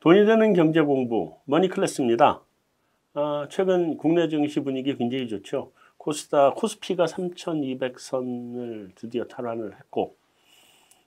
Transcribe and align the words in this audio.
돈이 0.00 0.24
되는 0.24 0.54
경제 0.54 0.80
공부 0.80 1.36
머니 1.44 1.68
클래스입니다. 1.68 2.42
아, 3.12 3.48
최근 3.50 3.96
국내 3.98 4.28
증시 4.28 4.60
분위기 4.60 4.96
굉장히 4.96 5.28
좋죠. 5.28 5.72
코스닥 5.98 6.54
코스피가 6.54 7.04
3,200선을 7.04 8.94
드디어 8.94 9.24
탈환을 9.24 9.76
했고 9.76 10.16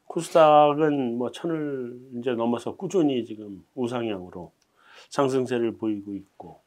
코스닥은 0.05 1.17
뭐 1.17 1.31
천을 1.31 1.99
이제 2.19 2.33
넘어서 2.33 2.75
꾸준히 2.75 3.25
지금 3.25 3.65
우상향으로 3.73 4.51
상승세를 5.09 5.77
보이고 5.77 6.13
있고 6.13 6.61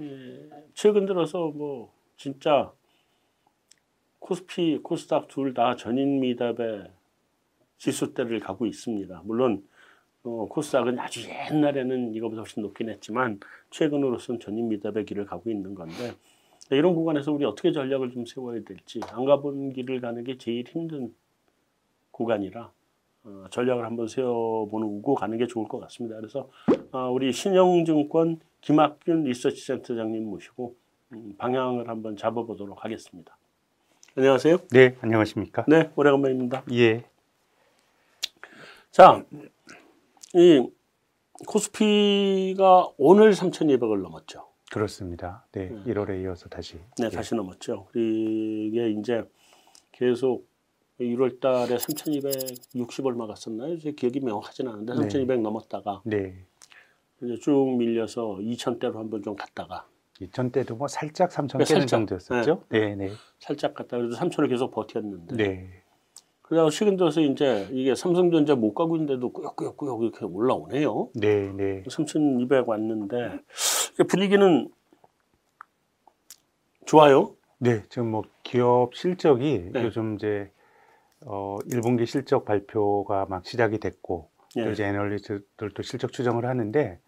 예, 0.00 0.48
최근 0.72 1.04
들어서 1.04 1.48
뭐 1.50 1.92
진짜 2.16 2.72
코스피 4.20 4.78
코스닥 4.82 5.28
둘 5.28 5.52
다 5.52 5.76
전인 5.76 6.20
미답의 6.20 6.90
지수대를 7.76 8.40
가고 8.40 8.64
있습니다. 8.64 9.20
물론 9.26 9.68
어, 10.24 10.46
코스닥은 10.48 10.98
아주 10.98 11.28
옛날에는 11.50 12.14
이거보다 12.14 12.42
훨씬 12.42 12.62
높긴 12.62 12.88
했지만 12.90 13.40
최근으로선 13.70 14.38
전인 14.40 14.68
미답의 14.68 15.04
길을 15.04 15.26
가고 15.26 15.50
있는 15.50 15.74
건데 15.74 16.12
이런 16.70 16.94
구간에서 16.94 17.32
우리 17.32 17.44
어떻게 17.44 17.72
전략을 17.72 18.12
좀 18.12 18.24
세워야 18.24 18.62
될지 18.62 19.00
안 19.10 19.24
가본 19.24 19.72
길을 19.72 20.00
가는 20.00 20.22
게 20.22 20.38
제일 20.38 20.64
힘든 20.66 21.14
구간이라 22.12 22.70
어, 23.24 23.44
전략을 23.50 23.84
한번 23.84 24.08
세워보고 24.08 25.14
가는 25.14 25.38
게 25.38 25.46
좋을 25.46 25.68
것 25.68 25.80
같습니다. 25.80 26.16
그래서 26.16 26.48
어, 26.92 27.10
우리 27.10 27.32
신영증권 27.32 28.40
김학균 28.60 29.24
리서치 29.24 29.64
센터장님 29.64 30.24
모시고 30.24 30.76
음, 31.12 31.34
방향을 31.36 31.88
한번 31.88 32.16
잡아보도록 32.16 32.84
하겠습니다. 32.84 33.36
안녕하세요. 34.16 34.58
네, 34.70 34.96
안녕하십니까? 35.00 35.64
네, 35.68 35.90
오래간만입니다. 35.96 36.64
예. 36.72 37.04
자, 38.90 39.24
이 40.34 40.66
코스피가 41.46 42.92
오늘 42.96 43.32
3,200을 43.32 44.02
넘었죠. 44.02 44.46
그렇습니다. 44.70 45.44
네, 45.52 45.70
1월에 45.86 46.22
이어서 46.22 46.48
다시. 46.48 46.76
네, 46.98 47.06
예. 47.06 47.08
다시 47.10 47.34
넘었죠. 47.34 47.88
이게 47.94 48.90
이제 48.90 49.22
계속 49.90 50.48
1월 50.98 51.40
달에 51.40 51.78
3,260 51.78 53.04
얼마 53.04 53.26
갔었나요? 53.26 53.78
제 53.78 53.92
기억이 53.92 54.20
명확하진 54.20 54.68
않은데 54.68 54.94
3,200 54.94 55.40
넘었다가 55.42 56.00
네. 56.04 56.46
이제 57.22 57.36
쭉 57.40 57.76
밀려서 57.76 58.38
2,000대로 58.40 58.94
한번 58.94 59.22
좀 59.22 59.36
갔다가 59.36 59.86
2000대도 60.20 60.76
뭐 60.76 60.88
살짝 60.88 61.32
3000 61.32 61.58
네, 61.58 61.64
깨는 61.64 61.80
살짝. 61.80 61.98
정도였었죠? 61.98 62.64
네, 62.70 62.94
네. 62.94 63.10
살짝 63.40 63.74
갔다가 63.74 63.98
그래도 64.02 64.16
3,000을 64.16 64.48
계속 64.48 64.70
버텼는데 64.70 65.36
네. 65.36 65.81
그러다가 66.52 66.68
최근 66.68 66.98
들어서 66.98 67.22
이제 67.22 67.66
이게 67.70 67.94
삼성전자 67.94 68.54
못 68.54 68.74
가고 68.74 68.96
있는데도 68.96 69.32
꾸역꾸역꾸역 69.32 70.02
이렇게 70.02 70.26
올라오네요. 70.26 71.08
네, 71.14 71.50
네. 71.50 71.82
3,200 71.88 72.68
왔는데 72.68 73.38
분위기는 74.06 74.68
좋아요. 76.84 77.34
네, 77.56 77.82
지금 77.88 78.10
뭐 78.10 78.24
기업 78.42 78.94
실적이 78.94 79.70
네. 79.72 79.82
요즘 79.82 80.16
이제 80.16 80.50
어 81.24 81.56
1분기 81.70 82.04
실적 82.04 82.44
발표가 82.44 83.24
막 83.30 83.46
시작이 83.46 83.78
됐고 83.78 84.28
또 84.54 84.66
예. 84.66 84.72
이제 84.72 84.84
애널리스트들도 84.84 85.82
실적 85.82 86.12
추정을 86.12 86.44
하는데 86.44 87.00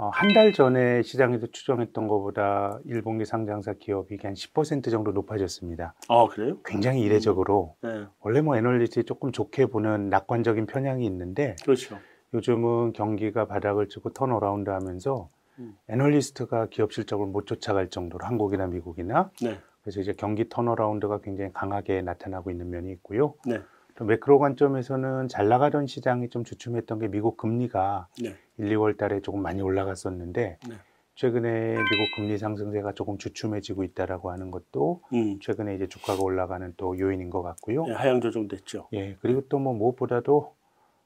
어, 0.00 0.10
한 0.10 0.28
달 0.32 0.52
전에 0.52 1.02
시장에서 1.02 1.48
추정했던 1.48 2.06
것보다 2.06 2.78
1분기 2.86 3.24
상장사 3.24 3.72
기업이 3.72 4.16
한 4.22 4.34
10% 4.34 4.90
정도 4.92 5.10
높아졌습니다. 5.10 5.94
아 6.08 6.26
그래요? 6.30 6.58
굉장히 6.64 7.00
이례적으로 7.02 7.74
네, 7.82 8.04
원래 8.20 8.40
뭐 8.40 8.56
애널리스트이 8.56 9.02
조금 9.04 9.32
좋게 9.32 9.66
보는 9.66 10.08
낙관적인 10.08 10.66
편향이 10.66 11.04
있는데 11.06 11.56
그렇죠. 11.64 11.98
요즘은 12.32 12.92
경기가 12.92 13.46
바닥을 13.46 13.88
치고 13.88 14.12
turnaround 14.12 14.70
하면서 14.70 15.30
음. 15.58 15.76
애널리스트가 15.88 16.66
기업 16.66 16.92
실적을 16.92 17.26
못 17.26 17.46
쫓아갈 17.46 17.88
정도로 17.90 18.24
한국이나 18.24 18.68
미국이나 18.68 19.30
네, 19.42 19.58
그래서 19.82 20.00
이제 20.00 20.12
경기 20.16 20.48
turnaround가 20.48 21.22
굉장히 21.22 21.52
강하게 21.52 22.02
나타나고 22.02 22.52
있는 22.52 22.70
면이 22.70 22.92
있고요. 22.92 23.34
네, 23.44 23.56
또 23.58 23.64
매크로 24.04 24.38
관점에서는 24.38 25.28
잘 25.28 25.48
나가던 25.48 25.86
시장이 25.86 26.28
좀 26.30 26.44
주춤했던 26.44 26.98
게 26.98 27.08
미국 27.08 27.36
금리가 27.36 28.08
네, 28.22 28.34
1, 28.58 28.76
2월 28.76 28.96
달에 28.96 29.20
조금 29.20 29.42
많이 29.42 29.60
올라갔었는데 29.62 30.58
네. 30.68 30.74
최근에 31.14 31.74
미국 31.74 32.16
금리 32.16 32.38
상승세가 32.38 32.92
조금 32.92 33.18
주춤해지고 33.18 33.82
있다라고 33.82 34.30
하는 34.30 34.50
것도 34.52 35.02
음, 35.12 35.40
최근에 35.40 35.74
이제 35.74 35.88
주가가 35.88 36.22
올라가는 36.22 36.72
또 36.76 36.96
요인인 36.98 37.28
것 37.30 37.42
같고요. 37.42 37.86
네, 37.86 37.92
하향 37.92 38.20
조정됐죠. 38.20 38.88
예, 38.92 39.16
그리고 39.20 39.42
또 39.48 39.58
뭐 39.58 39.74
무엇보다도 39.74 40.54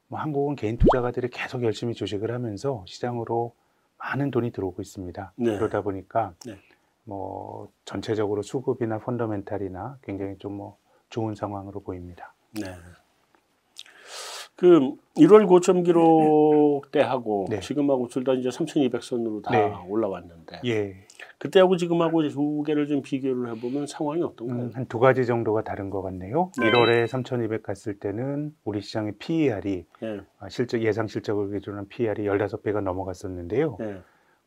뭐 0.09 0.19
한국은 0.19 0.55
개인 0.55 0.77
투자가들이 0.77 1.29
계속 1.29 1.63
열심히 1.63 1.95
주식을 1.95 2.31
하면서 2.31 2.83
시장으로 2.87 3.53
많은 3.97 4.29
돈이 4.29 4.51
들어오고 4.51 4.81
있습니다. 4.83 5.33
네. 5.37 5.57
그러다 5.57 5.81
보니까 5.81 6.35
네. 6.45 6.57
뭐 7.05 7.69
전체적으로 7.85 8.43
수급이나 8.43 8.99
펀더멘탈이나 8.99 9.97
굉장히 10.03 10.37
좀 10.37 10.53
뭐 10.57 10.77
좋은 11.09 11.35
상황으로 11.35 11.79
보입니다. 11.81 12.32
네. 12.59 12.75
그 14.55 14.91
1월 15.17 15.47
고점 15.47 15.83
기록 15.83 16.91
때하고 16.91 17.47
네. 17.49 17.59
지금하고 17.59 18.07
둘 18.07 18.23
다 18.23 18.33
이제 18.33 18.49
3,200선으로 18.49 19.41
다 19.43 19.51
네. 19.51 19.73
올라왔는데 19.87 20.61
예, 20.65 20.95
그때하고 21.39 21.75
지금하고 21.75 22.27
두 22.29 22.63
개를 22.63 22.87
좀 22.87 23.01
비교를 23.01 23.49
해보면 23.55 23.87
상황이 23.87 24.21
어떤가요? 24.21 24.57
음, 24.59 24.71
한두 24.73 24.99
가지 24.99 25.25
정도가 25.25 25.63
다른 25.63 25.89
것 25.89 26.01
같네요. 26.03 26.51
네. 26.59 26.71
1월에 26.71 27.07
3,200 27.07 27.63
갔을 27.63 27.99
때는 27.99 28.55
우리 28.63 28.79
시장의 28.81 29.13
PER이 29.17 29.85
네, 30.01 30.19
실적 30.49 30.81
예상 30.81 31.07
실적을 31.07 31.51
기준으로 31.51 31.79
한 31.79 31.87
PER이 31.87 32.23
15배가 32.23 32.81
넘어갔었는데요. 32.81 33.77
네, 33.79 34.01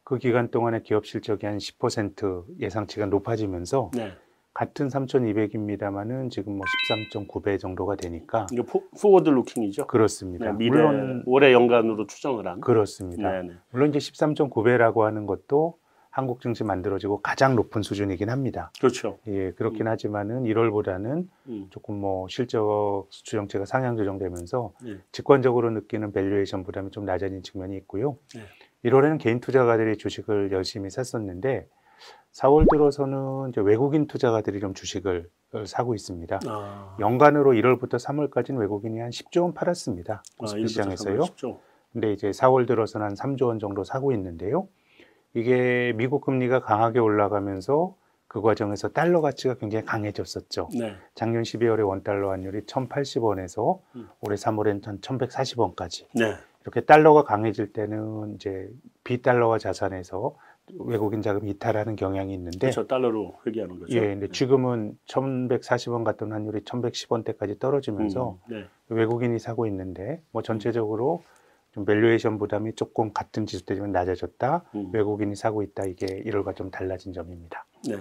그 0.05 0.19
기간 0.19 0.51
동안에 0.51 0.81
기업 0.83 1.05
실적이 1.05 1.47
한 1.47 1.59
10% 1.59 2.45
예상치가 2.61 3.07
높아지면서 3.07 3.91
네. 3.95 4.13
같은 4.57 4.89
3,200입니다만은 4.89 6.31
지금 6.31 6.57
뭐 6.57 6.65
13.9배 6.89 7.61
정도가 7.61 7.95
되니까 7.97 8.47
이게 8.51 8.63
포, 8.63 8.85
forward 8.99 9.29
looking이죠. 9.29 9.87
그렇습니다. 9.87 10.47
네, 10.47 10.53
미래 10.57 10.71
물론 10.71 11.23
올해 11.27 11.53
연간으로 11.53 12.07
추정을 12.07 12.47
한. 12.47 12.63
그렇습니다. 12.63 13.31
네, 13.31 13.43
네. 13.49 13.55
물론 13.71 13.91
이제 13.91 13.99
13.9배라고 13.99 15.01
하는 15.03 15.27
것도 15.27 15.77
한국 16.09 16.41
증시 16.41 16.65
만들어지고 16.65 17.21
가장 17.21 17.55
높은 17.55 17.83
수준이긴 17.83 18.31
합니다. 18.31 18.73
그렇죠. 18.81 19.19
예, 19.27 19.51
그렇긴 19.53 19.89
하지만은 19.89 20.45
1월보다는 20.45 21.29
음, 21.49 21.67
조금 21.69 22.01
뭐 22.01 22.27
실적 22.31 23.09
추정치가 23.11 23.67
상향 23.67 23.99
조정되면서 23.99 24.73
네. 24.83 24.97
직관적으로 25.13 25.69
느끼는 25.69 26.13
valuation 26.13 26.65
부담이 26.65 26.93
좀 26.93 27.05
낮아진 27.05 27.43
측면이 27.43 27.77
있고요. 27.77 28.17
네. 28.35 28.41
1월에는 28.87 29.19
개인 29.21 29.41
투자가들이 29.41 29.99
주식을 29.99 30.51
열심히 30.53 30.89
샀었는데 30.89 31.69
4월 32.33 32.71
들어서는 32.71 33.51
이제 33.51 33.61
외국인 33.61 34.07
투자가들이 34.07 34.61
좀 34.61 34.75
주식을 34.75 35.29
사고 35.65 35.95
있습니다. 35.95 36.41
아, 36.47 36.97
연간으로 37.01 37.53
1월부터 37.53 37.95
3월까지는 37.95 38.59
외국인이 38.59 39.01
한 39.01 39.11
10조 39.11 39.43
원 39.43 39.55
팔았습니다. 39.55 40.15
아, 40.15 40.23
코스피 40.37 40.61
일부터 40.61 40.69
시장에서요. 40.69 41.23
근데 41.93 42.13
이제 42.13 42.31
4월 42.31 42.67
들어서는 42.67 43.07
한 43.07 43.15
3조 43.15 43.47
원 43.47 43.59
정도 43.59 43.85
사고 43.85 44.13
있는데요. 44.13 44.69
이게 45.33 45.95
미국 45.97 46.23
금리가 46.23 46.61
강하게 46.61 46.99
올라가면서 46.99 47.95
그 48.29 48.43
과정에서 48.43 48.89
달러 48.89 49.21
가치가 49.21 49.55
굉장히 49.55 49.87
강해졌었죠. 49.87 50.69
네, 50.79 50.95
작년 51.15 51.43
12월에 51.43 51.87
원달러 51.87 52.31
환율이 52.31 52.63
1,080원에서 52.63 53.79
음. 53.95 54.09
올해 54.21 54.37
3월에는 54.37 55.01
1,140원까지. 55.01 56.07
네, 56.15 56.35
이렇게 56.63 56.81
달러가 56.81 57.23
강해질 57.23 57.73
때는 57.73 58.35
이제 58.35 58.69
비달러화 59.05 59.59
자산에서 59.59 60.35
외국인 60.79 61.23
자금 61.23 61.47
이탈하는 61.47 61.97
경향이 61.97 62.35
있는데 62.35 62.59
그렇죠. 62.59 62.87
달러로 62.87 63.39
회귀하는 63.47 63.79
거죠. 63.79 63.97
예, 63.97 64.01
근데 64.01 64.29
지금은 64.29 64.99
1,140원 65.07 66.05
같던 66.05 66.33
환율이 66.33 66.61
1,110원대까지 66.61 67.59
떨어지면서 67.59 68.39
음, 68.49 68.53
네, 68.53 68.65
외국인이 68.89 69.39
사고 69.39 69.67
있는데 69.67 70.23
뭐 70.33 70.43
전체적으로 70.43 71.23
좀 71.73 71.85
valuation 71.85 72.39
부담이 72.39 72.75
조금 72.75 73.13
같은 73.13 73.47
지수대지만 73.47 73.93
낮아졌다. 73.93 74.65
음, 74.75 74.91
외국인이 74.93 75.37
사고 75.37 75.63
있다. 75.63 75.85
이게 75.85 76.07
1월과 76.07 76.57
좀 76.57 76.71
달라진 76.71 77.13
점입니다. 77.13 77.67
네. 77.87 77.97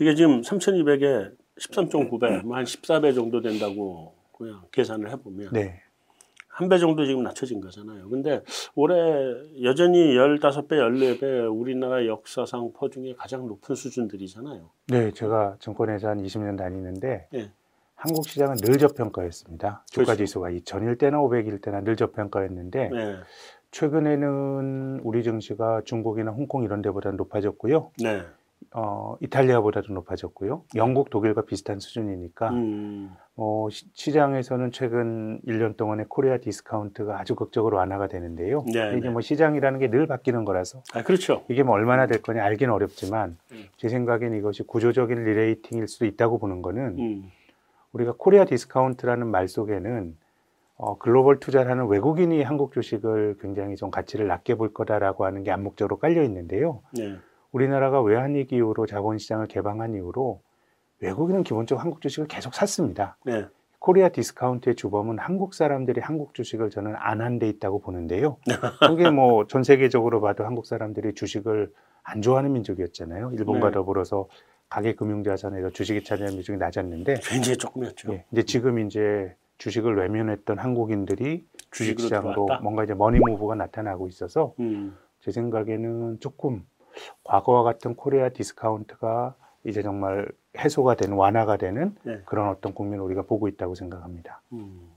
이게 0.00 0.14
지금 0.14 0.40
3,200에 0.40 1.36
13.9배, 1.60 2.42
뭐한 2.44 2.64
14배 2.64 3.14
정도 3.14 3.40
된다고 3.40 4.14
그냥 4.36 4.62
계산을 4.72 5.10
해 5.10 5.16
보면 5.16 5.50
네. 5.52 5.82
한 6.60 6.68
배 6.68 6.78
정도 6.78 7.06
지금 7.06 7.22
낮춰진 7.22 7.60
거잖아요. 7.60 8.08
근데 8.10 8.42
올해 8.74 8.94
여전히 9.62 10.14
15배, 10.14 10.68
14배 10.68 11.50
우리나라 11.58 12.06
역사상 12.06 12.72
PER 12.74 12.90
중에 12.90 13.14
가장 13.16 13.46
높은 13.46 13.74
수준들이잖아요. 13.74 14.70
네, 14.88 15.10
제가 15.12 15.56
증권회사 15.58 16.10
한 16.10 16.22
20년 16.22 16.58
다니는데 16.58 17.28
예. 17.34 17.50
한국 17.94 18.26
시장은 18.28 18.56
늘 18.56 18.78
저평가였습니다. 18.78 19.84
주가 19.90 20.04
그렇죠. 20.04 20.24
지수가 20.24 20.50
2000일 20.50 20.98
때나 20.98 21.18
500일 21.18 21.62
때나 21.62 21.80
늘 21.80 21.96
저평가였는데 21.96 22.88
네. 22.90 23.16
최근에는 23.70 25.00
우리 25.02 25.22
증시가 25.22 25.80
중국이나 25.84 26.30
홍콩 26.30 26.64
이런 26.64 26.82
데보다 26.82 27.10
높아졌고요. 27.12 27.90
네. 28.02 28.22
어, 28.72 29.16
이탈리아보다도 29.20 29.92
높아졌고요. 29.92 30.62
영국, 30.76 31.10
독일과 31.10 31.42
비슷한 31.42 31.80
수준이니까 31.80 32.50
음. 32.50 33.10
어, 33.34 33.66
시, 33.68 33.86
시장에서는 33.94 34.70
최근 34.70 35.40
1년 35.44 35.76
동안에 35.76 36.04
Korea 36.08 36.36
discount가 36.38 37.18
아주 37.18 37.34
극적으로 37.34 37.78
완화가 37.78 38.06
되는데요. 38.06 38.64
네, 38.72 38.90
이게 38.96 39.00
네. 39.00 39.10
뭐 39.10 39.20
시장이라는 39.20 39.80
게 39.80 39.88
늘 39.90 40.06
바뀌는 40.06 40.44
거라서 40.44 40.82
아 40.94 41.02
그렇죠. 41.02 41.44
이게 41.48 41.64
뭐 41.64 41.74
얼마나 41.74 42.06
될 42.06 42.22
거냐 42.22 42.44
알기는 42.44 42.72
어렵지만 42.72 43.38
음. 43.50 43.64
제 43.76 43.88
생각엔 43.88 44.34
이것이 44.34 44.62
구조적인 44.62 45.24
rerating일 45.24 45.88
수도 45.88 46.06
있다고 46.06 46.38
보는 46.38 46.62
거는 46.62 46.98
음. 47.00 47.32
우리가 47.92 48.14
코리아 48.18 48.44
디스카운트라는 48.44 49.26
말 49.26 49.48
속에는 49.48 50.16
어, 50.76 50.96
글로벌 50.98 51.40
투자를 51.40 51.70
하는 51.72 51.88
외국인이 51.88 52.40
한국 52.44 52.72
주식을 52.72 53.38
굉장히 53.40 53.74
좀 53.74 53.90
가치를 53.90 54.28
낮게 54.28 54.54
볼 54.54 54.72
거다라고 54.72 55.24
하는 55.24 55.42
게 55.42 55.50
암묵적으로 55.50 55.98
깔려 55.98 56.22
있는데요. 56.22 56.82
네. 56.96 57.16
우리나라가 57.52 58.00
외환위기 58.00 58.56
이후로 58.56 58.86
자본시장을 58.86 59.46
개방한 59.48 59.94
이후로 59.94 60.40
외국인은 61.00 61.42
기본적으로 61.42 61.82
한국 61.82 62.00
주식을 62.00 62.28
계속 62.28 62.54
샀습니다. 62.54 63.16
네. 63.24 63.46
코리아 63.78 64.10
디스카운트의 64.10 64.76
주범은 64.76 65.18
한국 65.18 65.54
사람들이 65.54 66.00
한국 66.02 66.34
주식을 66.34 66.68
저는 66.70 66.94
안 66.96 67.20
산 67.22 67.38
데 67.38 67.48
있다고 67.48 67.80
보는데요. 67.80 68.36
그게 68.86 69.08
뭐 69.10 69.46
전 69.46 69.62
세계적으로 69.64 70.20
봐도 70.20 70.44
한국 70.44 70.66
사람들이 70.66 71.14
주식을 71.14 71.72
안 72.02 72.20
좋아하는 72.22 72.52
민족이었잖아요. 72.52 73.32
일본과 73.32 73.68
네. 73.68 73.72
더불어서 73.74 74.28
가계 74.68 74.94
금융 74.94 75.24
자산에서 75.24 75.70
주식이 75.70 76.04
차지하는 76.04 76.36
비중이 76.36 76.58
낮았는데 76.58 77.14
굉장히 77.24 77.56
조금이었죠. 77.56 78.12
예, 78.12 78.24
이제 78.32 78.42
지금 78.44 78.78
이제 78.86 79.34
주식을 79.58 79.96
외면했던 79.96 80.58
한국인들이 80.58 81.44
들어왔다? 82.08 82.60
뭔가 82.62 82.84
이제 82.84 82.94
money 82.94 83.18
move가 83.18 83.54
나타나고 83.54 84.08
있어서 84.08 84.54
음. 84.60 84.96
제 85.20 85.32
생각에는 85.32 86.20
조금 86.20 86.64
과거와 87.24 87.62
같은 87.62 87.94
코리아 87.94 88.28
디스카운트가 88.30 89.34
이제 89.66 89.82
정말 89.82 90.26
해소가 90.58 90.94
되는 90.96 91.16
완화가 91.16 91.56
되는 91.56 91.94
네. 92.02 92.20
그런 92.24 92.48
어떤 92.48 92.72
국면을 92.74 93.04
우리가 93.04 93.22
보고 93.22 93.46
있다고 93.48 93.74
생각합니다. 93.74 94.40
음. 94.52 94.88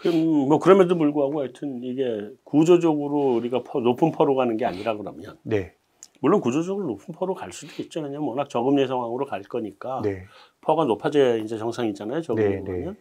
그럼 0.00 0.16
뭐 0.48 0.58
그럼에도 0.58 0.96
불구하고 0.96 1.40
하여튼 1.40 1.82
이게 1.82 2.30
구조적으로 2.44 3.34
우리가 3.36 3.62
PER- 3.64 3.80
높은 3.80 4.12
PER로 4.12 4.34
가는 4.36 4.56
게 4.56 4.64
아니라 4.64 4.96
그러면 4.96 5.36
네, 5.42 5.74
물론 6.20 6.40
구조적으로 6.40 6.86
높은 6.86 7.12
퍼로 7.14 7.34
갈 7.34 7.52
수도 7.52 7.82
있죠. 7.82 8.00
왜냐면 8.00 8.28
워낙 8.28 8.48
저금리 8.48 8.86
상황으로 8.86 9.26
갈 9.26 9.42
거니까 9.42 10.00
네, 10.04 10.24
퍼가 10.60 10.84
높아져야 10.84 11.36
이제 11.36 11.58
정상이잖아요. 11.58 12.22
저금리 12.22 12.62
네, 12.62 12.84
네. 12.84 12.92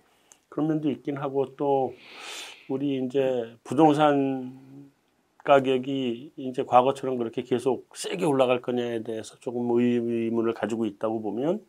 그런 0.49 0.67
면도 0.69 0.89
있긴 0.89 1.17
하고 1.17 1.55
또 1.55 1.93
우리 2.67 3.03
이제 3.05 3.55
부동산 3.63 4.57
가격이 5.47 6.33
이제 6.35 6.63
과거처럼 6.65 7.17
그렇게 7.17 7.41
계속 7.41 7.95
세게 7.95 8.25
올라갈 8.25 8.61
거냐에 8.61 9.01
대해서 9.03 9.37
조금 9.39 9.69
의문을 9.71 10.53
가지고 10.53 10.85
있다고 10.85 11.21
보면 11.21 11.65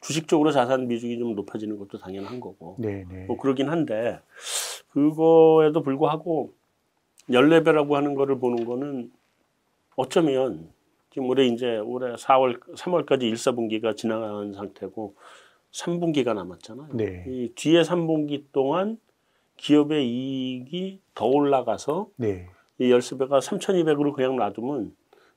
주식적으로 0.00 0.52
자산 0.52 0.86
비중이 0.86 1.18
좀 1.18 1.34
높아지는 1.34 1.76
것도 1.76 1.98
당연한 1.98 2.38
거고. 2.38 2.76
네, 2.78 3.04
네, 3.10 3.26
뭐 3.26 3.36
그러긴 3.36 3.68
한데 3.68 4.20
그거에도 4.90 5.82
불구하고 5.82 6.52
연례배라고 7.32 7.96
하는 7.96 8.14
거를 8.14 8.38
보는 8.38 8.64
거는 8.64 9.10
어쩌면 9.96 10.70
지금 11.10 11.28
올해 11.28 11.46
이제 11.46 11.78
올해 11.78 12.14
4월 12.14 12.60
3월까지 12.60 13.22
1, 13.24 13.34
4분기가 13.34 13.96
지나간 13.96 14.52
상태고 14.52 15.16
3분기가 15.72 16.32
남았잖아요. 16.32 16.90
네, 16.94 17.24
이 17.26 17.50
뒤에 17.56 17.82
3분기 17.82 18.44
동안 18.52 18.98
기업의 19.56 20.08
이익이 20.08 21.00
더 21.14 21.26
올라가서 21.26 22.08
네, 22.16 22.48
이 22.80 22.90
열수배가 22.90 23.38
3,200으로 23.40 24.12
그냥 24.14 24.36
놔두면 24.36 24.92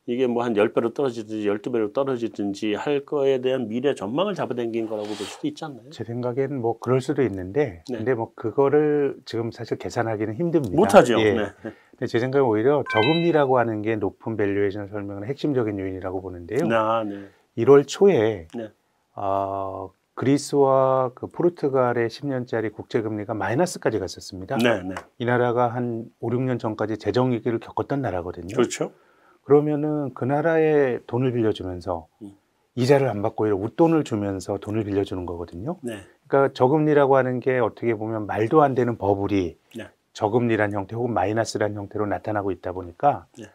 이게 0.06 0.28
뭐 0.28 0.44
한 0.44 0.54
10배로 0.54 0.94
떨어지든지 0.94 1.48
12배로 1.48 1.94
떨어지든지 1.94 2.74
할 2.74 3.06
거에 3.06 3.40
대한 3.42 3.68
미래 3.68 3.94
전망을 3.94 4.34
잡아당긴 4.34 4.88
거라고 4.88 5.08
볼 5.08 5.16
수도 5.16 5.48
있지 5.48 5.64
않나요? 5.64 5.90
제 5.92 6.04
생각엔 6.04 6.60
뭐 6.60 6.78
그럴 6.80 7.00
수도 7.00 7.22
있는데, 7.24 7.84
네. 7.90 7.98
근데 7.98 8.14
뭐 8.14 8.32
그거를 8.36 9.18
지금 9.26 9.52
사실 9.52 9.78
계산하기는 9.78 10.36
힘듭니다. 10.36 10.76
못하죠. 10.76 11.20
예. 11.22 11.34
네. 11.34 11.46
근데 11.92 12.08
제 12.08 12.20
생각엔 12.20 12.46
오히려 12.46 12.84
저금리라고 12.92 13.60
하는 13.60 13.82
게 13.82 13.96
높은 13.96 14.36
valuation 14.36 14.88
설명의 14.90 15.30
핵심적인 15.30 15.80
요인이라고 15.80 16.22
보는데요. 16.22 16.60
아, 16.74 17.04
네. 17.06 17.28
1월 17.58 17.88
초에 17.88 18.48
네. 18.56 18.72
어, 19.16 19.90
그리스와 20.16 21.12
그 21.16 21.28
포르투갈의 21.28 22.10
10년짜리 22.10 22.72
국채금리가 22.72 23.34
마이너스까지 23.34 24.00
갔었습니다. 24.00 24.58
네, 24.58 24.84
네. 24.84 24.96
이 25.18 25.26
나라가 25.26 25.68
한 25.68 26.06
5, 26.20 26.30
6년 26.30 26.60
전까지 26.60 26.98
재정 26.98 27.32
위기를 27.32 27.60
겪었던 27.60 28.02
나라거든요. 28.02 28.56
그렇죠. 28.56 28.92
그러면은 29.44 30.14
그 30.14 30.24
나라에 30.24 31.00
돈을 31.08 31.34
빌려주면서 31.34 32.08
음. 32.22 32.32
이자를 32.76 33.08
안 33.08 33.22
받고 33.22 33.44
오히려 33.44 33.56
웃돈을 33.56 34.04
주면서 34.04 34.58
돈을 34.58 34.84
빌려주는 34.84 35.26
거거든요. 35.26 35.78
네. 35.82 36.00
그러니까 36.28 36.54
저금리라고 36.54 37.18
하는 37.18 37.40
게 37.40 37.60
어떻게 37.60 37.94
보면 37.94 38.26
말도 38.26 38.62
안 38.62 38.74
되는 38.74 38.98
버블이 38.98 39.58
네. 39.78 39.90
저금리란 40.14 40.74
형태 40.74 40.96
혹은 40.96 41.14
마이너스란 41.14 41.76
형태로 41.76 42.06
나타나고 42.06 42.52
있다 42.52 42.72
보니까 42.72 43.28
네. 43.38 43.46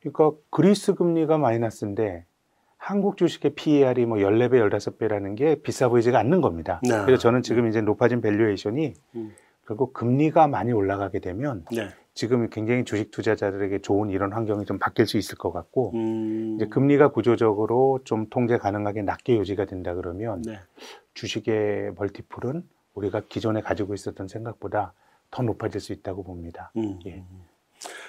그러니까 0.00 0.38
그리스 0.50 0.94
금리가 0.94 1.38
마이너스인데 1.38 2.24
한국 2.78 3.16
주식의 3.16 3.54
PER이 3.54 4.06
뭐 4.06 4.18
14배, 4.18 4.52
15배라는 4.52 5.36
게 5.36 5.56
비싸 5.56 5.88
보이지가 5.88 6.18
않는 6.20 6.40
겁니다. 6.40 6.80
네. 6.82 7.04
그래서 7.04 7.20
저는 7.20 7.42
지금 7.42 7.68
이제 7.68 7.82
높아진 7.82 8.20
valuation이 8.20 8.94
음. 9.16 9.34
결국 9.66 9.92
금리가 9.92 10.46
많이 10.46 10.72
올라가게 10.72 11.18
되면 11.18 11.66
네. 11.70 11.88
지금 12.14 12.48
굉장히 12.48 12.84
주식 12.84 13.10
투자자들에게 13.10 13.80
좋은 13.80 14.10
이런 14.10 14.32
환경이 14.32 14.64
좀 14.64 14.78
바뀔 14.78 15.06
수 15.06 15.18
있을 15.18 15.36
것 15.36 15.52
같고 15.52 15.92
음. 15.94 16.54
이제 16.56 16.66
금리가 16.66 17.08
구조적으로 17.08 18.00
좀 18.04 18.28
통제 18.30 18.56
가능하게 18.56 19.02
낮게 19.02 19.36
유지가 19.36 19.66
된다 19.66 19.94
그러면 19.94 20.40
네. 20.42 20.58
주식의 21.14 21.92
multiple은 21.96 22.62
우리가 22.94 23.22
기존에 23.28 23.60
가지고 23.60 23.92
있었던 23.92 24.28
생각보다 24.28 24.94
더 25.30 25.42
높아질 25.42 25.80
수 25.80 25.92
있다고 25.92 26.22
봅니다. 26.22 26.72
음. 26.76 26.98
예. 27.06 27.24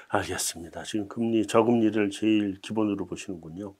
알겠습니다. 0.07 0.83
지금 0.83 1.07
금리 1.07 1.45
저금리를 1.45 2.09
제일 2.11 2.59
기본으로 2.61 3.05
보시는군요. 3.05 3.73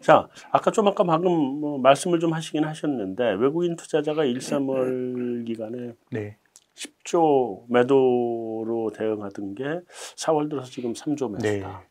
자, 0.00 0.28
아까 0.50 0.70
좀 0.70 0.86
아까 0.88 1.04
방금 1.04 1.32
뭐 1.32 1.78
말씀을 1.78 2.20
좀 2.20 2.32
하시긴 2.32 2.64
하셨는데 2.64 3.34
외국인 3.34 3.76
투자자가 3.76 4.24
1, 4.24 4.38
3월 4.38 5.46
기간에 5.46 5.94
네, 6.10 6.36
10조 6.74 7.64
매도로 7.68 8.92
대응하던 8.94 9.54
게 9.54 9.64
4월 10.16 10.50
들어서 10.50 10.70
지금 10.70 10.92
3조 10.92 11.32
매수다. 11.32 11.68
네, 11.68 11.86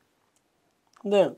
근데 1.02 1.31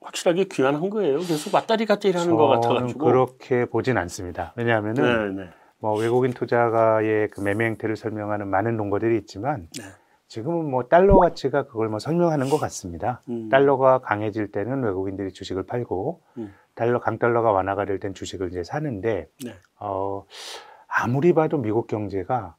확실하게 0.00 0.44
귀환한 0.44 0.88
거예요. 0.90 1.18
계속 1.18 1.52
왔다리 1.52 1.84
갔다리 1.84 2.14
하는 2.14 2.36
것 2.36 2.46
같아가지고. 2.46 3.06
그렇게 3.06 3.64
보진 3.64 3.98
않습니다. 3.98 4.52
왜냐하면은 4.56 5.34
네, 5.34 5.44
네. 5.44 5.50
뭐 5.78 5.98
외국인 5.98 6.32
투자가의 6.32 7.28
그 7.28 7.40
매매 7.40 7.66
행태를 7.66 7.96
설명하는 7.96 8.48
많은 8.48 8.76
논거들이 8.76 9.18
있지만 9.18 9.68
네. 9.76 9.84
지금은 10.28 10.70
뭐 10.70 10.84
달러 10.84 11.18
가치가 11.18 11.64
그걸 11.66 11.88
뭐 11.88 11.98
설명하는 11.98 12.48
것 12.50 12.58
같습니다. 12.58 13.20
음. 13.28 13.48
달러가 13.48 13.98
강해질 13.98 14.50
때는 14.50 14.82
외국인들이 14.82 15.32
주식을 15.32 15.64
팔고 15.64 16.20
음. 16.38 16.52
달러 16.74 17.00
강달러가 17.00 17.52
완화가 17.52 17.84
될 17.84 18.00
땐 18.00 18.12
주식을 18.12 18.48
이제 18.48 18.62
사는데 18.64 19.28
네. 19.44 19.54
어, 19.78 20.24
아무리 20.88 21.32
봐도 21.32 21.58
미국 21.58 21.86
경제가 21.86 22.56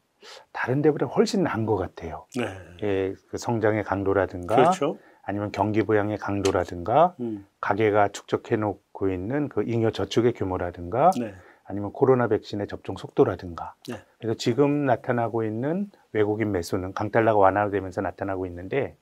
다른 0.51 0.81
데보다 0.81 1.05
훨씬 1.05 1.43
나은 1.43 1.65
것 1.65 1.75
같아요. 1.75 2.25
네. 2.37 2.45
예, 2.83 3.13
그 3.29 3.37
성장의 3.37 3.83
강도라든가 3.83 4.55
그렇죠. 4.55 4.97
아니면 5.23 5.51
경기 5.51 5.83
부양의 5.83 6.17
강도라든가 6.17 7.15
음. 7.19 7.45
가계가 7.59 8.07
축적해 8.09 8.55
놓고 8.55 9.09
있는 9.09 9.49
그 9.49 9.63
잉여 9.63 9.91
저축의 9.91 10.33
규모라든가 10.33 11.11
네. 11.19 11.35
아니면 11.67 11.91
코로나 11.91 12.27
백신의 12.27 12.67
접종 12.67 12.95
속도라든가 12.95 13.75
네. 13.89 13.97
그래서 14.17 14.35
지금 14.35 14.85
나타나고 14.85 15.43
있는 15.43 15.91
외국인 16.13 16.51
매수는 16.51 16.93
강달러가 16.93 17.39
완화되면서 17.39 18.01
나타나고 18.01 18.45
있는데 18.47 18.95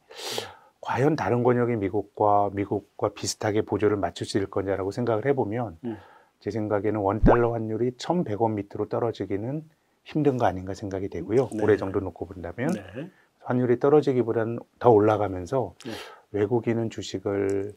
과연 0.81 1.15
다른 1.15 1.43
권역의 1.43 1.77
미국과 1.77 2.49
미국과 2.53 3.09
비슷하게 3.09 3.61
보조를 3.61 3.97
맞출 3.97 4.25
수 4.25 4.37
있을 4.39 4.49
거냐라고 4.49 4.91
생각을 4.91 5.25
해보면 5.27 5.77
음. 5.85 5.97
제 6.39 6.49
생각에는 6.49 6.99
원 6.99 7.21
달러 7.21 7.53
환율이 7.53 7.91
1,100원 7.91 8.53
밑으로 8.53 8.89
떨어지기는 8.89 9.63
힘든 10.03 10.37
거 10.37 10.45
아닌가 10.45 10.73
생각이 10.73 11.09
되고요. 11.09 11.49
네. 11.53 11.63
올해 11.63 11.77
정도 11.77 11.99
놓고 11.99 12.25
본다면 12.25 12.73
네. 12.73 13.11
환율이 13.41 13.79
떨어지기보다는 13.79 14.59
더 14.79 14.89
올라가면서 14.89 15.75
네. 15.85 15.91
외국인은 16.31 16.89
주식을 16.89 17.73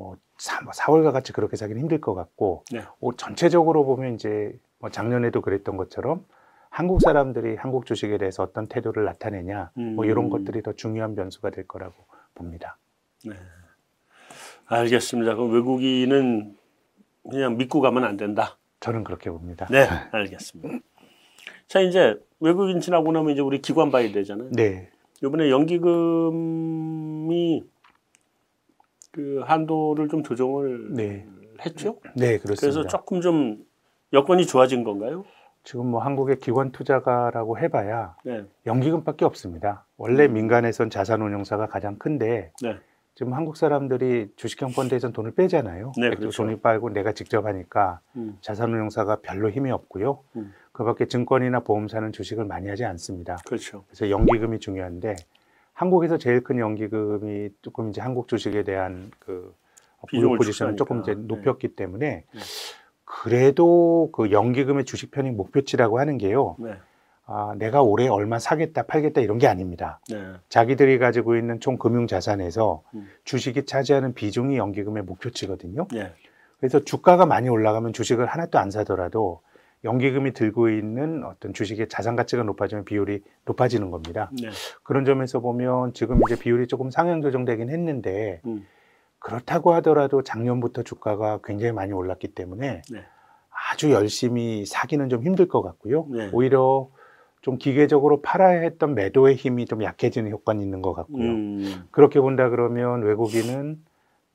뭐 0.00 0.16
4월과 0.38 1.12
같이 1.12 1.32
그렇게 1.34 1.56
사기는 1.56 1.78
힘들 1.80 2.00
것 2.00 2.14
같고 2.14 2.64
네. 2.72 2.82
오, 3.00 3.12
전체적으로 3.12 3.84
보면 3.84 4.14
이제 4.14 4.58
뭐 4.78 4.88
작년에도 4.90 5.42
그랬던 5.42 5.76
것처럼 5.76 6.24
한국 6.70 7.02
사람들이 7.02 7.56
한국 7.56 7.84
주식에 7.84 8.16
대해서 8.16 8.42
어떤 8.42 8.66
태도를 8.66 9.04
나타내냐 9.04 9.72
뭐 9.74 10.06
이런 10.06 10.26
음. 10.26 10.30
것들이 10.30 10.62
더 10.62 10.72
중요한 10.72 11.14
변수가 11.14 11.50
될 11.50 11.68
거라고 11.68 11.94
봅니다. 12.34 12.78
네. 13.24 13.34
알겠습니다. 14.66 15.34
그럼 15.34 15.52
외국인은 15.52 16.56
그냥 17.28 17.58
믿고 17.58 17.80
가면 17.82 18.04
안 18.04 18.16
된다. 18.16 18.56
저는 18.78 19.04
그렇게 19.04 19.28
봅니다. 19.30 19.66
네, 19.70 19.86
알겠습니다. 20.12 20.78
자, 21.66 21.80
이제 21.80 22.18
외국인 22.38 22.80
지나고 22.80 23.12
나면 23.12 23.32
이제 23.32 23.42
우리 23.42 23.60
기관 23.60 23.90
봐야 23.90 24.10
되잖아요. 24.10 24.50
네. 24.52 24.88
이번에 25.22 25.50
연기금이 25.50 25.92
그 29.12 29.40
한도를 29.44 30.08
좀 30.08 30.22
조정을 30.22 30.94
네. 30.94 31.26
했죠. 31.64 31.98
네, 32.14 32.38
그렇습니다. 32.38 32.60
그래서 32.60 32.86
조금 32.86 33.20
좀 33.20 33.64
여건이 34.12 34.46
좋아진 34.46 34.84
건가요? 34.84 35.24
지금 35.62 35.88
뭐 35.88 36.00
한국의 36.00 36.38
기관 36.38 36.72
투자가라고 36.72 37.58
해봐야 37.58 38.16
네. 38.24 38.44
연기금밖에 38.66 39.24
없습니다. 39.24 39.84
원래 39.96 40.26
음. 40.26 40.32
민간에선 40.32 40.88
자산운용사가 40.88 41.66
가장 41.66 41.96
큰데 41.96 42.52
네. 42.62 42.76
지금 43.14 43.34
한국 43.34 43.56
사람들이 43.56 44.30
주식형 44.36 44.72
펀드에선 44.72 45.12
돈을 45.12 45.32
빼잖아요. 45.32 45.92
네, 45.98 46.10
또 46.10 46.16
그렇죠. 46.16 46.42
돈을 46.42 46.60
빨고 46.60 46.90
내가 46.90 47.12
직접 47.12 47.44
하니까 47.44 48.00
음. 48.16 48.38
자산운용사가 48.40 49.16
별로 49.16 49.50
힘이 49.50 49.70
없고요. 49.70 50.20
음. 50.36 50.54
그밖에 50.72 51.06
증권이나 51.06 51.60
보험사는 51.60 52.12
주식을 52.12 52.46
많이 52.46 52.68
하지 52.68 52.86
않습니다. 52.86 53.36
그렇죠. 53.46 53.84
그래서 53.88 54.08
연기금이 54.08 54.60
중요한데 54.60 55.16
한국에서 55.80 56.18
제일 56.18 56.44
큰 56.44 56.58
연기금이 56.58 57.48
조금 57.62 57.88
이제 57.88 58.02
한국 58.02 58.28
주식에 58.28 58.64
대한 58.64 59.10
그 59.18 59.54
보유 60.10 60.20
비중을 60.20 60.36
포지션을 60.36 60.76
조금 60.76 61.00
이제 61.00 61.12
축소하니까. 61.12 61.34
높였기 61.34 61.68
때문에 61.68 62.24
네. 62.30 62.40
그래도 63.06 64.10
그 64.12 64.30
연기금의 64.30 64.84
주식 64.84 65.10
편익 65.10 65.32
목표치라고 65.32 65.98
하는 65.98 66.18
게요. 66.18 66.56
네. 66.58 66.74
아, 67.24 67.54
내가 67.56 67.80
올해 67.80 68.08
얼마 68.08 68.38
사겠다, 68.38 68.82
팔겠다 68.82 69.22
이런 69.22 69.38
게 69.38 69.46
아닙니다. 69.46 70.00
네. 70.10 70.18
자기들이 70.50 70.98
가지고 70.98 71.36
있는 71.36 71.60
총 71.60 71.78
금융 71.78 72.06
자산에서 72.06 72.82
음. 72.92 73.08
주식이 73.24 73.64
차지하는 73.64 74.12
비중이 74.12 74.58
연기금의 74.58 75.04
목표치거든요. 75.04 75.88
네. 75.92 76.12
그래서 76.58 76.84
주가가 76.84 77.24
많이 77.24 77.48
올라가면 77.48 77.94
주식을 77.94 78.26
하나도 78.26 78.58
안 78.58 78.70
사더라도 78.70 79.40
연기금이 79.84 80.32
들고 80.32 80.68
있는 80.68 81.24
어떤 81.24 81.54
주식의 81.54 81.88
자산 81.88 82.16
가치가 82.16 82.42
높아지면 82.42 82.84
비율이 82.84 83.22
높아지는 83.46 83.90
겁니다. 83.90 84.30
네. 84.40 84.50
그런 84.82 85.04
점에서 85.04 85.40
보면 85.40 85.94
지금 85.94 86.20
이제 86.26 86.38
비율이 86.38 86.66
조금 86.66 86.90
상향 86.90 87.22
조정되긴 87.22 87.70
했는데 87.70 88.40
음. 88.44 88.66
그렇다고 89.18 89.72
하더라도 89.74 90.22
작년부터 90.22 90.82
주가가 90.82 91.40
굉장히 91.44 91.72
많이 91.72 91.92
올랐기 91.92 92.28
때문에 92.28 92.82
네. 92.90 93.04
아주 93.70 93.90
열심히 93.92 94.66
사기는 94.66 95.08
좀 95.08 95.22
힘들 95.22 95.48
것 95.48 95.62
같고요. 95.62 96.06
네. 96.10 96.30
오히려 96.32 96.88
좀 97.40 97.56
기계적으로 97.56 98.20
팔아야 98.20 98.60
했던 98.60 98.94
매도의 98.94 99.34
힘이 99.34 99.64
좀 99.64 99.82
약해지는 99.82 100.30
효과는 100.30 100.62
있는 100.62 100.82
것 100.82 100.92
같고요. 100.92 101.24
음. 101.24 101.84
그렇게 101.90 102.20
본다 102.20 102.50
그러면 102.50 103.02
외국인은 103.02 103.82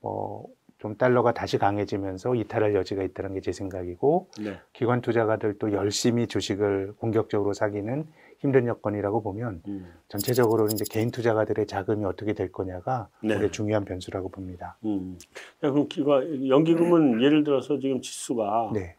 뭐 0.00 0.46
좀 0.78 0.94
달러가 0.96 1.32
다시 1.32 1.56
강해지면서 1.58 2.34
이탈할 2.34 2.74
여지가 2.74 3.02
있다는 3.02 3.34
게 3.34 3.40
제 3.40 3.52
생각이고 3.52 4.28
네. 4.42 4.58
기관 4.72 5.00
투자가들도 5.00 5.72
열심히 5.72 6.26
주식을 6.26 6.94
공격적으로 6.98 7.52
사기는 7.52 8.06
힘든 8.38 8.66
여건이라고 8.66 9.22
보면 9.22 9.62
음. 9.68 9.92
전체적으로 10.08 10.66
이제 10.66 10.84
개인 10.90 11.10
투자가들의 11.10 11.66
자금이 11.66 12.04
어떻게 12.04 12.32
될 12.32 12.50
거냐가 12.50 13.08
네. 13.22 13.36
올해 13.36 13.50
중요한 13.50 13.84
변수라고 13.84 14.30
봅니다. 14.30 14.78
음. 14.84 15.16
야, 15.62 15.70
그럼 15.70 15.88
기가 15.88 16.22
연기금은 16.48 17.22
예를 17.22 17.44
들어서 17.44 17.78
지금 17.78 18.00
지수가 18.00 18.72
네, 18.74 18.96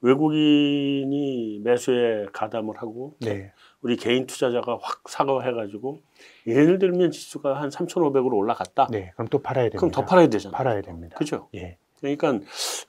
외국인이 0.00 1.60
매수에 1.62 2.26
가담을 2.32 2.76
하고 2.78 3.14
네, 3.20 3.52
우리 3.84 3.96
개인 3.96 4.26
투자자가 4.26 4.78
확 4.80 5.02
사과해가지고 5.08 6.00
예를 6.46 6.78
들면 6.78 7.10
지수가 7.10 7.60
한 7.60 7.68
3,500으로 7.68 8.34
올라갔다. 8.34 8.88
네. 8.90 9.12
그럼 9.14 9.28
또 9.28 9.38
팔아야 9.38 9.64
됩니다. 9.64 9.78
그럼 9.78 9.90
더 9.90 10.04
팔아야 10.06 10.26
되잖아. 10.28 10.56
팔아야 10.56 10.80
됩니다. 10.80 11.16
그죠? 11.18 11.48
예, 11.54 11.76
그러니까 12.00 12.40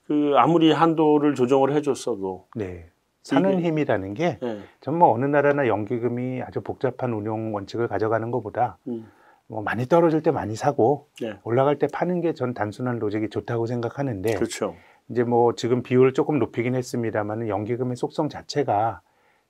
그 0.08 0.34
아무리 0.38 0.72
한도를 0.72 1.36
조정을 1.36 1.74
해줬어도 1.75 2.48
네. 2.56 2.88
사는 3.24 3.60
힘이라는 3.60 4.14
게 4.14 4.40
예. 4.42 4.60
정말 4.82 5.10
어느 5.10 5.25
나라나 5.25 5.68
연기금이 5.68 6.42
아주 6.44 6.62
복잡한 6.62 7.12
운용 7.12 7.54
원칙을 7.54 7.88
가져가는 7.90 8.32
것보다 8.32 8.78
음. 8.88 9.12
뭐 9.48 9.62
많이 9.64 9.88
떨어질 9.88 10.22
때 10.22 10.32
많이 10.32 10.56
사고 10.56 11.08
네. 11.20 11.34
올라갈 11.44 11.78
때 11.78 11.88
파는 11.92 12.22
게 12.22 12.34
전 12.34 12.54
단순한 12.54 13.00
로직이 13.00 13.30
좋다고 13.30 13.66
생각하는데 13.66 14.34
그렇죠. 14.36 14.75
이제 15.10 15.24
뭐 15.24 15.56
지금 15.56 15.84
비율을 15.84 16.14
조금 16.14 16.40
높이긴 16.40 16.74
했습니다만 16.74 17.50
연기금의 17.50 17.96
속성 17.98 18.30
자체가 18.30 19.02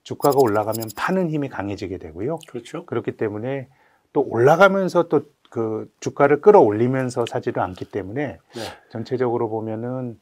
주가가 0.06 0.38
올라가면 0.38 0.90
파는 0.96 1.30
힘이 1.30 1.48
강해지게 1.48 1.98
되고요. 1.98 2.38
그렇죠. 2.48 2.86
그렇기 2.86 3.16
때문에 3.16 3.68
또 4.12 4.22
올라가면서 4.22 5.08
또 5.08 5.22
그 5.50 5.90
주가를 6.00 6.40
끌어올리면서 6.40 7.24
사지도 7.26 7.62
않기 7.62 7.86
때문에 7.86 8.26
네. 8.26 8.60
전체적으로 8.90 9.48
보면은 9.48 10.18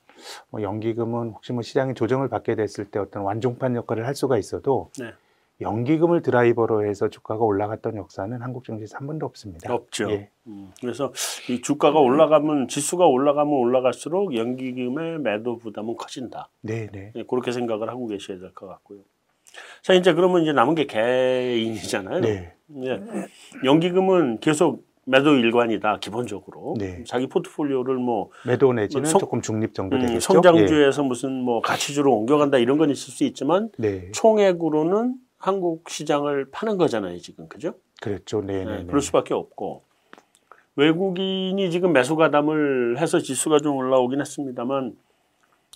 뭐 0.50 0.62
연기금은 0.62 1.30
혹시 1.30 1.52
뭐 1.52 1.62
시장이 1.62 1.94
조정을 1.94 2.28
받게 2.28 2.54
됐을 2.54 2.84
때 2.84 2.98
어떤 2.98 3.22
완종판 3.22 3.74
역할을 3.74 4.06
할 4.06 4.14
수가 4.14 4.38
있어도 4.38 4.90
네. 4.98 5.12
연기금을 5.60 6.22
드라이버로 6.22 6.84
해서 6.84 7.08
주가가 7.08 7.44
올라갔던 7.44 7.96
역사는 7.96 8.42
한국 8.42 8.64
증시에서 8.64 8.98
한 8.98 9.06
번도 9.06 9.24
없습니다. 9.26 9.72
없죠. 9.72 10.10
예. 10.10 10.30
음, 10.46 10.72
그래서 10.80 11.12
이 11.48 11.62
주가가 11.62 12.00
올라가면 12.00 12.68
지수가 12.68 13.06
올라가면 13.06 13.52
올라갈수록 13.52 14.36
연기금의 14.36 15.20
매도 15.20 15.58
부담은 15.58 15.96
커진다. 15.96 16.48
네, 16.60 16.88
네. 16.92 17.12
예, 17.14 17.22
그렇게 17.24 17.52
생각을 17.52 17.88
하고 17.88 18.06
계셔야 18.08 18.38
될 18.38 18.52
것 18.52 18.66
같고요. 18.66 19.00
자 19.82 19.94
이제 19.94 20.12
그러면 20.14 20.42
이제 20.42 20.52
남은 20.52 20.74
게 20.74 20.86
개인이잖아요. 20.86 22.20
네. 22.20 22.52
예. 22.84 23.00
연기금은 23.64 24.38
계속 24.40 24.84
매도 25.06 25.34
일관이다 25.36 25.98
기본적으로 25.98 26.76
네. 26.78 27.04
자기 27.06 27.26
포트폴리오를 27.26 27.96
뭐 27.96 28.30
매도 28.46 28.72
내지는 28.72 29.04
성- 29.04 29.20
조금 29.20 29.42
중립 29.42 29.74
정도 29.74 29.96
음, 29.96 30.00
되겠죠. 30.00 30.20
성장주에서 30.20 31.02
무슨 31.02 31.32
뭐 31.32 31.60
가치주로 31.60 32.12
옮겨간다 32.16 32.56
이런 32.58 32.78
건 32.78 32.88
있을 32.90 33.12
수 33.12 33.24
있지만 33.24 33.68
예. 33.82 33.90
네, 33.90 34.10
총액으로는 34.12 35.16
한국 35.38 35.90
시장을 35.90 36.46
파는 36.50 36.78
거잖아요 36.78 37.18
지금 37.18 37.48
그죠? 37.48 37.74
그렇죠. 38.00 38.40
네, 38.40 38.64
네, 38.64 38.64
네, 38.64 38.76
네. 38.78 38.84
그럴 38.86 39.02
수밖에 39.02 39.34
없고 39.34 39.82
외국인이 40.76 41.70
지금 41.70 41.92
매수 41.92 42.16
가담을 42.16 42.98
해서 42.98 43.18
지수가 43.20 43.58
좀 43.60 43.76
올라오긴 43.76 44.20
했습니다만 44.20 44.96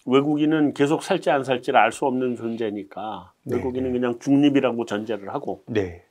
외국인은 0.08 0.74
계속 0.74 1.02
살지 1.02 1.30
안 1.30 1.44
살지를 1.44 1.78
알 1.78 1.92
수 1.92 2.06
없는 2.06 2.36
존재니까 2.36 3.32
네, 3.44 3.56
외국인은 3.56 3.92
그냥 3.92 4.18
중립이라고 4.18 4.84
전제를 4.86 5.32
하고 5.34 5.62
네, 5.66 6.04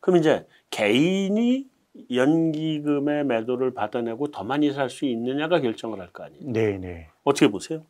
그럼 0.00 0.18
이제 0.18 0.46
개인이 0.70 1.68
연기금의 2.12 3.24
매도를 3.24 3.74
받아내고 3.74 4.30
더 4.30 4.44
많이 4.44 4.72
살 4.72 4.88
수 4.88 5.04
있느냐가 5.06 5.60
결정을 5.60 6.00
할 6.00 6.08
거 6.12 6.24
아니에요. 6.24 6.42
네, 6.52 6.78
네. 6.78 7.08
어떻게 7.24 7.48
보세요? 7.48 7.82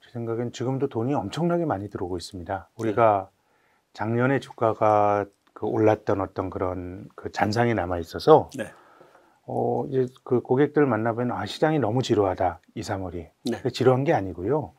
제 0.00 0.10
생각엔 0.10 0.52
지금도 0.52 0.88
돈이 0.88 1.12
엄청나게 1.14 1.64
많이 1.64 1.90
들어오고 1.90 2.16
있습니다. 2.16 2.68
우리가 2.78 3.30
작년에 3.92 4.38
주가가 4.40 5.26
그 5.52 5.66
올랐던 5.66 6.20
어떤 6.20 6.50
그런 6.50 7.08
그 7.16 7.32
잔상이 7.32 7.74
남아 7.74 7.98
있어서 7.98 8.48
네. 8.56 8.66
어 9.46 9.84
이제 9.88 10.06
그 10.22 10.40
고객들 10.40 10.86
만나면 10.86 11.32
아 11.32 11.44
시장이 11.46 11.78
너무 11.80 12.02
지루하다 12.02 12.60
2, 12.76 12.80
3월이 12.82 13.28
네. 13.50 13.70
지루한 13.72 14.04
게 14.04 14.12
아니고요. 14.12 14.72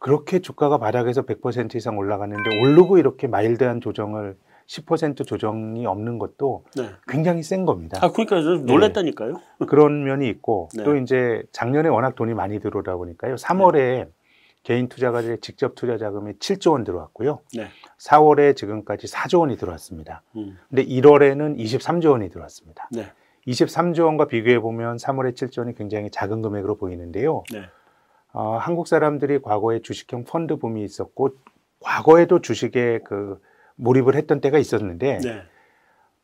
그렇게 0.00 0.40
주가가 0.40 0.78
바닥에서 0.78 1.22
100% 1.22 1.76
이상 1.76 1.98
올라갔는데 1.98 2.42
오르고 2.62 2.98
이렇게 2.98 3.28
마일드한 3.28 3.82
조정을 3.82 4.36
10% 4.66 5.26
조정이 5.26 5.84
없는 5.84 6.18
것도 6.18 6.64
네. 6.76 6.88
굉장히 7.06 7.42
센 7.42 7.66
겁니다. 7.66 7.98
아 8.02 8.10
그러니까 8.10 8.40
저 8.42 8.56
놀랬다니까요. 8.56 9.34
그런 9.68 10.04
면이 10.04 10.26
있고 10.28 10.70
네. 10.74 10.84
또 10.84 10.96
이제 10.96 11.42
작년에 11.52 11.88
워낙 11.90 12.14
돈이 12.14 12.32
많이 12.34 12.60
들어오다 12.60 12.96
보니까요. 12.96 13.34
3월에 13.34 14.08
개인 14.62 14.88
투자가들의 14.88 15.40
직접 15.42 15.74
투자 15.74 15.98
자금이 15.98 16.34
7조 16.34 16.72
원 16.72 16.84
들어왔고요. 16.84 17.40
네. 17.54 17.66
4월에 17.98 18.56
지금까지 18.56 19.06
4조 19.06 19.40
원이 19.40 19.58
들어왔습니다. 19.58 20.22
음. 20.36 20.56
근데 20.70 20.84
1월에는 20.84 21.58
23조 21.58 22.12
원이 22.12 22.30
들어왔습니다. 22.30 22.88
네. 22.92 23.12
23조 23.46 24.04
원과 24.04 24.28
비교해 24.28 24.60
보면 24.60 24.96
3월에 24.96 25.34
7조 25.34 25.60
원이 25.60 25.74
굉장히 25.74 26.10
작은 26.10 26.40
금액으로 26.40 26.76
보이는데요. 26.76 27.42
네. 28.32 28.40
어, 28.40 28.56
한국 28.56 28.86
사람들이 28.86 29.40
과거에 29.42 29.80
주식형 29.80 30.24
펀드 30.24 30.56
붐이 30.56 30.82
있었고 30.84 31.30
과거에도 31.80 32.40
주식에 32.40 33.00
그 33.04 33.40
몰입을 33.76 34.14
했던 34.14 34.40
때가 34.40 34.58
있었는데 34.58 35.18
네. 35.18 35.42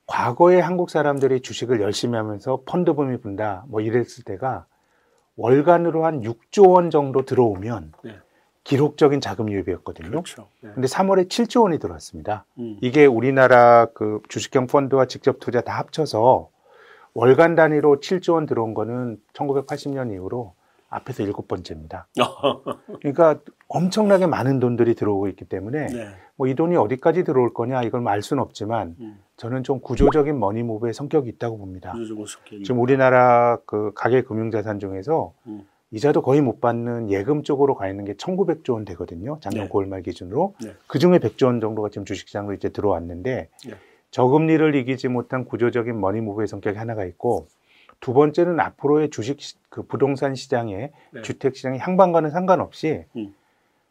과거에 0.06 0.60
한국 0.60 0.90
사람들이 0.90 1.40
주식을 1.40 1.80
열심히 1.80 2.16
하면서 2.16 2.62
펀드 2.64 2.94
붐이 2.94 3.18
분다 3.18 3.64
뭐 3.68 3.80
이랬을 3.80 4.24
때가 4.24 4.66
월간으로 5.36 6.04
한 6.04 6.22
6조 6.22 6.70
원 6.70 6.90
정도 6.90 7.24
들어오면 7.24 7.92
네. 8.04 8.18
기록적인 8.64 9.20
자금 9.20 9.50
유입이었거든요. 9.50 10.10
그렇죠. 10.10 10.48
네. 10.60 10.70
근데 10.74 10.88
3월에 10.88 11.28
7조 11.28 11.62
원이 11.62 11.78
들어왔습니다. 11.78 12.44
음. 12.58 12.78
이게 12.80 13.06
우리나라 13.06 13.86
그 13.94 14.20
주식형 14.28 14.66
펀드와 14.66 15.06
직접 15.06 15.38
투자 15.38 15.60
다 15.60 15.78
합쳐서 15.78 16.50
월간 17.14 17.54
단위로 17.54 18.00
7조 18.00 18.34
원 18.34 18.46
들어온 18.46 18.74
거는 18.74 19.20
1980년 19.34 20.12
이후로 20.12 20.54
앞에서 20.88 21.22
일곱 21.22 21.48
번째입니다. 21.48 22.06
그러니까 23.00 23.40
엄청나게 23.68 24.26
많은 24.26 24.60
돈들이 24.60 24.94
들어오고 24.94 25.28
있기 25.28 25.44
때문에 25.44 25.86
네. 25.86 26.08
뭐이 26.36 26.54
돈이 26.54 26.76
어디까지 26.76 27.24
들어올 27.24 27.52
거냐 27.52 27.82
이걸 27.82 28.06
알 28.08 28.22
수는 28.22 28.42
없지만 28.42 28.96
음. 29.00 29.18
저는 29.36 29.64
좀 29.64 29.80
구조적인 29.80 30.38
머니무브의 30.38 30.94
성격이 30.94 31.28
있다고 31.30 31.58
봅니다. 31.58 31.92
지금 32.64 32.80
우리나라 32.80 33.58
그 33.66 33.92
가계 33.94 34.22
금융자산 34.22 34.78
중에서 34.78 35.32
음. 35.46 35.66
이자도 35.92 36.22
거의 36.22 36.40
못 36.40 36.60
받는 36.60 37.10
예금 37.10 37.42
쪽으로 37.42 37.74
가 37.74 37.88
있는 37.88 38.04
게 38.04 38.14
1,900조 38.14 38.72
원 38.72 38.84
되거든요. 38.84 39.38
작년 39.40 39.64
네. 39.64 39.70
9월 39.70 39.86
말 39.86 40.02
기준으로. 40.02 40.54
네. 40.62 40.74
그 40.86 40.98
중에 40.98 41.18
100조 41.18 41.46
원 41.46 41.60
정도가 41.60 41.90
지금 41.90 42.04
주식시장으로 42.04 42.54
이제 42.54 42.68
들어왔는데 42.70 43.48
네. 43.66 43.74
저금리를 44.10 44.74
이기지 44.74 45.08
못한 45.08 45.44
구조적인 45.44 46.00
머니무브의 46.00 46.48
성격이 46.48 46.76
하나가 46.76 47.04
있고 47.04 47.46
두 48.00 48.12
번째는 48.12 48.60
앞으로의 48.60 49.10
주식 49.10 49.40
시- 49.40 49.56
그 49.68 49.82
부동산 49.82 50.34
시장에 50.34 50.90
네. 51.12 51.22
주택 51.22 51.56
시장의 51.56 51.78
향방과는 51.80 52.30
상관없이 52.30 53.04
음. 53.16 53.34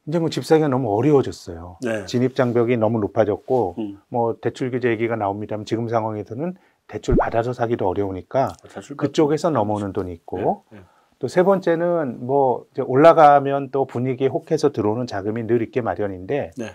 이제 0.07 0.19
뭐 0.19 0.29
집 0.29 0.45
사기가 0.45 0.67
너무 0.67 0.95
어려워졌어요. 0.95 1.77
네. 1.81 2.05
진입 2.05 2.35
장벽이 2.35 2.77
너무 2.77 2.99
높아졌고 2.99 3.75
음. 3.79 3.99
뭐 4.09 4.35
대출 4.39 4.69
규제 4.71 4.89
얘기가 4.89 5.15
나옵니다만 5.15 5.65
지금 5.65 5.87
상황에서는 5.89 6.55
대출 6.87 7.15
받아서 7.15 7.53
사기도 7.53 7.87
어려우니까 7.87 8.53
사실 8.67 8.95
그쪽에서 8.95 9.49
넘어오는 9.49 9.91
돈이 9.93 10.13
있고 10.13 10.63
네, 10.69 10.77
네. 10.77 10.83
또세 11.17 11.41
번째는 11.41 12.25
뭐 12.27 12.65
이제 12.71 12.83
올라가면 12.83 13.69
또 13.71 13.85
분위기에 13.85 14.27
혹해서 14.27 14.71
들어오는 14.71 15.07
자금이 15.07 15.43
늘 15.47 15.63
있게 15.63 15.81
마련인데 15.81 16.51
네. 16.55 16.65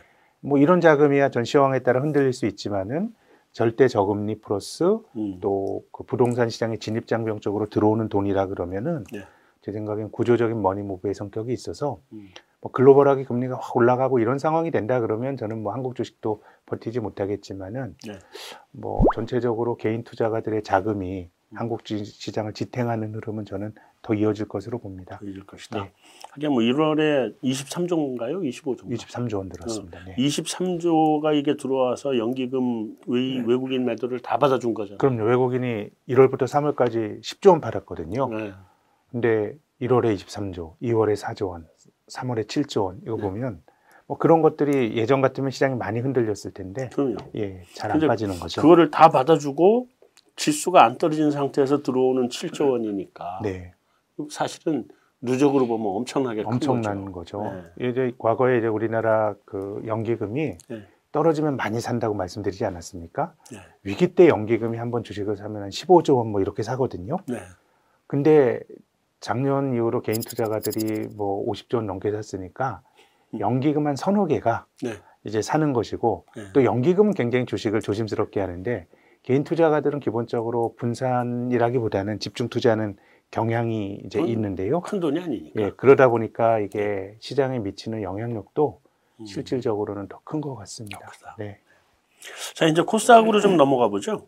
뭐 0.40 0.58
이런 0.58 0.80
자금이야 0.80 1.28
전 1.30 1.44
시황에 1.44 1.80
따라 1.80 2.00
흔들릴 2.00 2.32
수 2.32 2.46
있지만은 2.46 3.14
절대 3.52 3.88
저금리 3.88 4.40
플러스 4.40 4.84
음. 5.16 5.40
또그 5.40 6.04
부동산 6.04 6.48
시장의 6.48 6.78
진입 6.78 7.06
장벽 7.06 7.40
쪽으로 7.40 7.66
들어오는 7.68 8.08
돈이라 8.08 8.46
그러면은 8.46 9.04
네. 9.12 9.24
제 9.60 9.72
생각엔 9.72 10.10
구조적인 10.10 10.60
머니무브의 10.62 11.14
성격이 11.14 11.52
있어서 11.52 12.00
음. 12.12 12.28
뭐 12.60 12.70
글로벌하게 12.70 13.24
금리가 13.24 13.56
확 13.56 13.76
올라가고 13.76 14.18
이런 14.18 14.38
상황이 14.38 14.70
된다 14.70 15.00
그러면 15.00 15.36
저는 15.36 15.62
뭐 15.62 15.72
한국 15.72 15.96
주식도 15.96 16.42
버티지 16.66 17.00
못하겠지만은 17.00 17.96
네. 18.06 18.18
뭐 18.70 19.02
전체적으로 19.14 19.76
개인 19.76 20.04
투자가들의 20.04 20.62
자금이 20.62 21.30
음. 21.48 21.56
한국 21.58 21.80
시장을 21.84 22.52
지탱하는 22.52 23.14
흐름은 23.14 23.46
저는 23.46 23.74
더 24.02 24.14
이어질 24.14 24.48
것으로 24.48 24.78
봅니다. 24.78 25.18
보여질 25.18 25.44
것이다. 25.46 25.82
네. 25.84 25.92
하긴 26.32 26.52
뭐 26.52 26.60
1월에 26.62 27.34
23조인가요? 27.42 28.40
25조. 28.48 28.88
23조 28.90 29.36
원 29.36 29.48
들었습니다. 29.48 29.98
어. 29.98 30.02
네. 30.06 30.16
23조가 30.16 31.34
이게 31.36 31.56
들어와서 31.56 32.16
연기금 32.16 32.96
외, 33.06 33.20
네. 33.20 33.44
외국인 33.46 33.84
매도를 33.84 34.20
다 34.20 34.38
받아준 34.38 34.72
거잖아요. 34.74 34.98
그럼요. 34.98 35.24
외국인이 35.24 35.88
1월부터 36.08 36.42
3월까지 36.44 37.20
10조 37.20 37.50
원 37.50 37.60
팔았거든요. 37.60 38.28
네. 38.28 38.52
근데 39.10 39.54
1월에 39.82 40.14
23조, 40.14 40.76
2월에 40.82 41.16
4조 41.16 41.48
원, 41.48 41.66
3월에 42.08 42.46
7조 42.46 42.84
원 42.84 43.00
이거 43.02 43.16
네. 43.16 43.22
보면 43.22 43.62
뭐 44.06 44.16
그런 44.18 44.40
것들이 44.42 44.96
예전 44.96 45.20
같으면 45.20 45.50
시장이 45.50 45.74
많이 45.76 46.00
흔들렸을 46.00 46.52
텐데 46.54 46.88
그럼요. 46.92 47.16
예, 47.36 47.62
잘 47.74 47.90
안 47.92 48.00
빠지는 48.00 48.38
거죠. 48.40 48.60
그거를 48.62 48.90
다 48.90 49.08
받아주고 49.08 49.88
지수가 50.36 50.82
안 50.84 50.96
떨어진 50.96 51.30
상태에서 51.30 51.82
들어오는 51.82 52.28
7조 52.28 52.70
원이니까 52.70 53.40
네, 53.42 53.72
사실은 54.30 54.86
누적으로 55.20 55.66
보면 55.66 55.86
엄청나게 55.96 56.42
큰 56.42 56.52
엄청난 56.54 57.12
거죠. 57.12 57.38
거죠. 57.42 57.62
이제 57.80 58.12
과거에 58.18 58.58
이제 58.58 58.66
우리나라 58.66 59.34
그 59.44 59.82
연기금이 59.86 60.56
네. 60.68 60.86
떨어지면 61.12 61.56
많이 61.56 61.80
산다고 61.80 62.14
말씀드리지 62.14 62.64
않았습니까? 62.64 63.34
네. 63.52 63.58
위기 63.82 64.14
때 64.14 64.28
연기금이 64.28 64.78
한 64.78 64.90
번 64.90 65.02
주식을 65.04 65.36
사면 65.36 65.62
한 65.62 65.68
15조 65.70 66.16
원 66.16 66.28
뭐 66.28 66.40
이렇게 66.40 66.62
사거든요. 66.62 67.16
네. 67.28 67.38
근데 68.06 68.60
작년 69.20 69.74
이후로 69.74 70.00
개인 70.02 70.20
투자가들이 70.20 71.08
뭐 71.16 71.44
50조 71.46 71.76
원 71.76 71.86
넘게 71.86 72.10
샀으니까 72.12 72.80
음. 73.34 73.40
연기금 73.40 73.86
한 73.86 73.96
서너 73.96 74.26
개가 74.26 74.66
네. 74.82 74.94
이제 75.24 75.42
사는 75.42 75.72
것이고 75.74 76.24
네. 76.34 76.42
또 76.54 76.64
연기금은 76.64 77.12
굉장히 77.12 77.44
주식을 77.44 77.80
조심스럽게 77.82 78.40
하는데 78.40 78.86
개인 79.22 79.44
투자가들은 79.44 80.00
기본적으로 80.00 80.74
분산이라기보다는 80.78 82.20
집중 82.20 82.48
투자하는 82.48 82.96
경향이 83.30 84.00
이제 84.04 84.18
음. 84.20 84.26
있는데요. 84.26 84.80
큰 84.80 85.00
돈이 85.00 85.20
아니니까. 85.20 85.62
예, 85.62 85.70
그러다 85.76 86.08
보니까 86.08 86.58
이게 86.58 87.16
시장에 87.20 87.58
미치는 87.60 88.02
영향력도 88.02 88.80
음. 89.20 89.26
실질적으로는 89.26 90.08
더 90.08 90.20
큰 90.24 90.40
것 90.40 90.54
같습니다. 90.56 90.98
크다. 91.06 91.36
네. 91.38 91.60
자 92.54 92.66
이제 92.66 92.82
코스닥으로 92.82 93.40
좀 93.40 93.56
넘어가 93.56 93.88
보죠. 93.88 94.26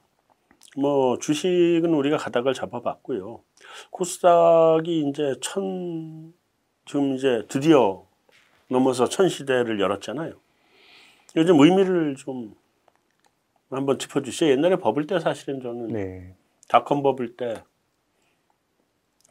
뭐 0.76 1.18
주식은 1.18 1.92
우리가 1.92 2.16
가닥을 2.16 2.54
잡아봤고요. 2.54 3.40
코스닥이 3.90 5.08
이제 5.08 5.34
천 5.40 6.32
지금 6.86 7.14
이제 7.14 7.44
드디어 7.48 8.04
넘어서 8.68 9.08
천 9.08 9.28
시대를 9.28 9.80
열었잖아요. 9.80 10.32
요즘 11.36 11.60
의미를 11.60 12.16
좀 12.16 12.54
한번 13.70 13.98
짚어주시죠. 13.98 14.48
옛날에 14.50 14.76
버블 14.76 15.06
때 15.06 15.18
사실은 15.18 15.60
저는 15.60 15.88
네. 15.88 16.34
닷컴 16.68 17.02
버블 17.02 17.36
때 17.36 17.62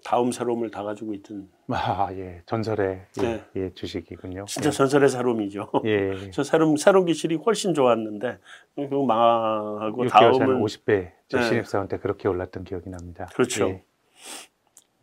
다음 0.04 0.32
새로움을 0.32 0.72
다 0.72 0.84
가지고 0.84 1.14
있던 1.14 1.50
아, 1.70 2.10
예. 2.14 2.42
전설의 2.46 3.02
예, 3.20 3.22
네. 3.22 3.44
예, 3.56 3.74
주식이군요. 3.74 4.46
진짜 4.46 4.72
전설의 4.72 5.10
새로움이죠. 5.10 5.70
예. 5.86 6.12
저 6.32 6.44
새로움 6.44 6.78
새로운 6.78 7.06
기술이 7.06 7.36
훨씬 7.36 7.74
좋았는데 7.74 8.40
그거 8.76 9.06
망하고 9.06 10.06
6개월 10.06 10.10
전에 10.10 10.46
다음은 10.46 10.62
50배 10.62 11.12
저 11.28 11.40
네. 11.40 11.44
신입사원 11.48 11.88
때 11.88 11.98
그렇게 11.98 12.28
올랐던 12.28 12.64
기억이 12.64 12.90
납니다. 12.90 13.30
그렇죠. 13.34 13.80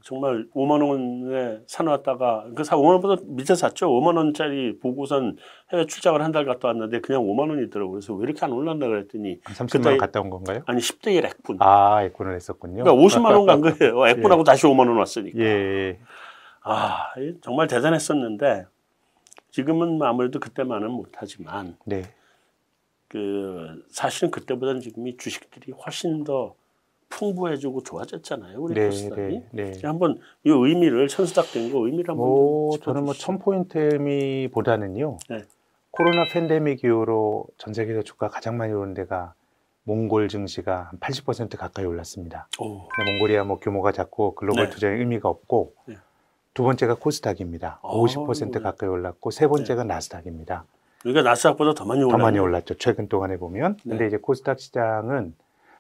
예. 0.09 0.11
정말 0.11 0.47
5만 0.55 0.83
원에 0.89 1.61
사놨다가 1.67 2.47
그사 2.57 2.77
5만 2.77 2.93
원보다 2.93 3.23
밑에 3.27 3.55
샀죠. 3.55 3.89
5만 3.91 4.17
원짜리 4.17 4.79
보고선 4.79 5.37
해외 5.73 5.85
출장을 5.87 6.21
한 6.23 6.33
달 6.33 6.45
갔다 6.45 6.69
왔는데 6.69 7.01
그냥 7.01 7.23
5만 7.23 7.51
원이더라고요. 7.51 7.93
그래서 7.93 8.15
왜 8.15 8.25
이렇게 8.25 8.45
안 8.45 8.53
올랐나 8.53 8.87
그랬더니 8.87 9.39
한 9.45 9.55
30만 9.55 9.73
그때- 9.73 9.89
원 9.91 9.99
갔다 9.99 10.21
온 10.21 10.31
건가요? 10.31 10.63
아니 10.67 10.81
10대 10.81 11.15
1 11.15 11.25
액분. 11.27 11.57
아, 11.61 12.03
액군을 12.05 12.35
했었군요. 12.35 12.85
그러니까 12.85 13.03
50만 13.03 13.33
원 13.37 13.47
간 13.47 13.61
거예요. 13.61 14.07
액분하고 14.09 14.45
다시 14.45 14.67
5만 14.67 14.81
원 14.89 14.97
왔으니까. 14.99 15.39
예, 15.39 15.45
예. 15.45 15.99
아 16.63 17.09
정말 17.41 17.67
대단했었는데 17.67 18.67
지금은 19.51 20.03
아무래도 20.03 20.39
그때만은 20.41 20.91
못하지만 20.91 21.77
네. 21.87 22.03
그 23.09 23.83
사실은 23.89 24.31
그때보다는 24.31 24.81
지금이 24.83 25.17
주식들이 25.17 25.73
훨씬 25.73 26.25
더 26.25 26.55
풍부해지고 27.09 27.83
좋아졌잖아요. 27.83 28.59
우리 28.61 28.75
네, 28.75 28.87
코스닥이. 28.87 29.43
네, 29.53 29.71
네. 29.73 29.81
한번 29.87 30.19
이 30.45 30.51
의미를 30.51 31.09
천수닥 31.09 31.53
된 31.53 31.73
거 31.73 31.79
의미를 31.87 32.11
한번 32.11 32.27
뭐좀 32.29 32.81
저는 32.85 33.05
뭐 33.05 33.13
짚어주시죠. 33.15 33.27
천 33.27 33.39
포인트 33.39 33.79
의미보다는요. 33.79 35.19
네. 35.31 35.43
코로나 35.91 36.25
팬데믹 36.33 36.85
이후로 36.85 37.47
전 37.57 37.75
세계에서 37.75 38.03
주가 38.03 38.29
가장 38.29 38.57
많이 38.57 38.73
오른 38.73 38.95
데가 38.95 39.35
몽골 39.85 40.29
증시가 40.29 40.89
한 40.91 41.01
80% 41.01 41.57
가까이 41.57 41.85
올랐습니다. 41.87 42.49
오, 42.61 42.83
몽골이야 43.07 43.45
뭐 43.45 43.59
규모가 43.59 43.91
작고 43.93 44.35
글로벌 44.35 44.67
네. 44.67 44.71
투자에 44.71 44.93
의미가 44.97 45.29
없고 45.29 45.73
네. 45.87 45.97
두 46.55 46.63
번째가 46.63 46.97
코스닥입니다. 46.97 47.79
어, 47.83 48.05
50% 48.05 48.53
네. 48.53 48.61
가까이 48.61 48.89
올랐고 48.89 49.31
세 49.31 49.47
번째가 49.49 49.85
나스닥입니다. 49.85 50.65
그러니까 51.03 51.23
나스닥보다 51.31 51.75
더 51.75 51.85
많이 51.87 52.01
더 52.03 52.09
올랐네. 52.09 52.23
많이 52.23 52.39
올랐죠. 52.39 52.75
최근 52.75 53.09
동안에 53.09 53.39
보면. 53.39 53.77
근데 53.83 53.99
네. 53.99 54.07
이제 54.09 54.17
코스닥 54.19 54.61
시장은 54.61 55.35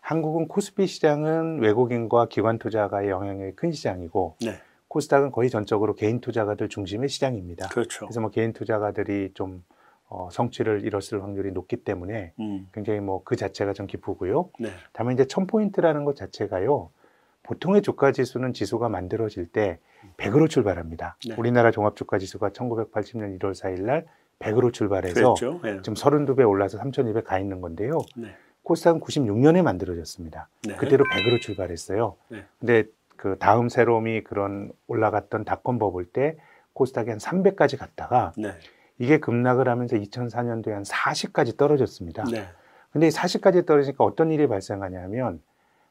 한국은 0.08 0.48
코스피 0.48 0.86
시장은 0.86 1.58
외국인과 1.60 2.28
기관 2.28 2.58
투자가의 2.58 3.10
영향력이 3.10 3.56
큰 3.56 3.72
시장이고 3.72 4.36
네, 4.40 4.54
코스닥은 4.88 5.32
거의 5.32 5.50
전적으로 5.50 5.94
개인 5.94 6.22
투자가들 6.22 6.70
중심의 6.70 7.10
시장입니다. 7.10 7.68
그렇죠. 7.68 8.06
그래서 8.06 8.22
뭐 8.22 8.30
개인 8.30 8.54
투자가들이 8.54 9.32
좀 9.34 9.62
어, 10.08 10.30
성취를 10.32 10.86
이뤘을 10.86 11.22
확률이 11.22 11.52
높기 11.52 11.76
때문에 11.76 12.32
음, 12.40 12.70
굉장히 12.72 13.00
뭐 13.00 13.22
그 13.22 13.36
자체가 13.36 13.74
좀 13.74 13.86
기쁘고요. 13.86 14.48
네, 14.58 14.70
다만 14.94 15.12
이제 15.12 15.26
천 15.26 15.46
포인트라는 15.46 16.06
것 16.06 16.16
자체가요. 16.16 16.88
보통의 17.42 17.82
주가 17.82 18.10
지수는 18.10 18.54
지수가 18.54 18.88
만들어질 18.88 19.44
때 19.46 19.78
100으로 20.16 20.48
출발합니다. 20.48 21.18
네. 21.28 21.34
우리나라 21.36 21.70
종합 21.70 21.96
주가 21.96 22.16
지수가 22.16 22.48
1980년 22.48 23.38
1월 23.38 23.52
4일 23.52 23.82
날 23.82 24.06
100으로 24.38 24.72
출발해서 24.72 25.34
그랬죠. 25.34 25.60
예. 25.66 25.82
지금 25.82 25.92
32배 25.92 26.48
올라서 26.48 26.78
3,200 26.78 27.24
가 27.24 27.38
있는 27.38 27.60
건데요. 27.60 27.98
네, 28.16 28.28
코스닥은 28.68 29.00
96년에 29.00 29.62
만들어졌습니다. 29.62 30.50
네. 30.66 30.76
그대로 30.76 31.04
100으로 31.06 31.40
출발했어요. 31.40 32.16
네. 32.28 32.44
근데 32.60 32.84
그 33.16 33.36
다음 33.38 33.70
새로움이 33.70 34.24
그런 34.24 34.70
올라갔던 34.86 35.46
닷컴 35.46 35.78
버블 35.78 36.04
때 36.04 36.36
코스닥이 36.74 37.08
한 37.08 37.18
300까지 37.18 37.78
갔다가 37.78 38.32
네, 38.36 38.52
이게 38.98 39.18
급락을 39.18 39.68
하면서 39.68 39.96
2004년도에 39.96 40.70
한 40.70 40.82
40까지 40.82 41.56
떨어졌습니다. 41.56 42.24
네, 42.30 42.46
근데 42.92 43.06
이 43.08 43.10
40까지 43.10 43.66
떨어지니까 43.66 44.04
어떤 44.04 44.30
일이 44.30 44.46
발생하냐면 44.46 45.40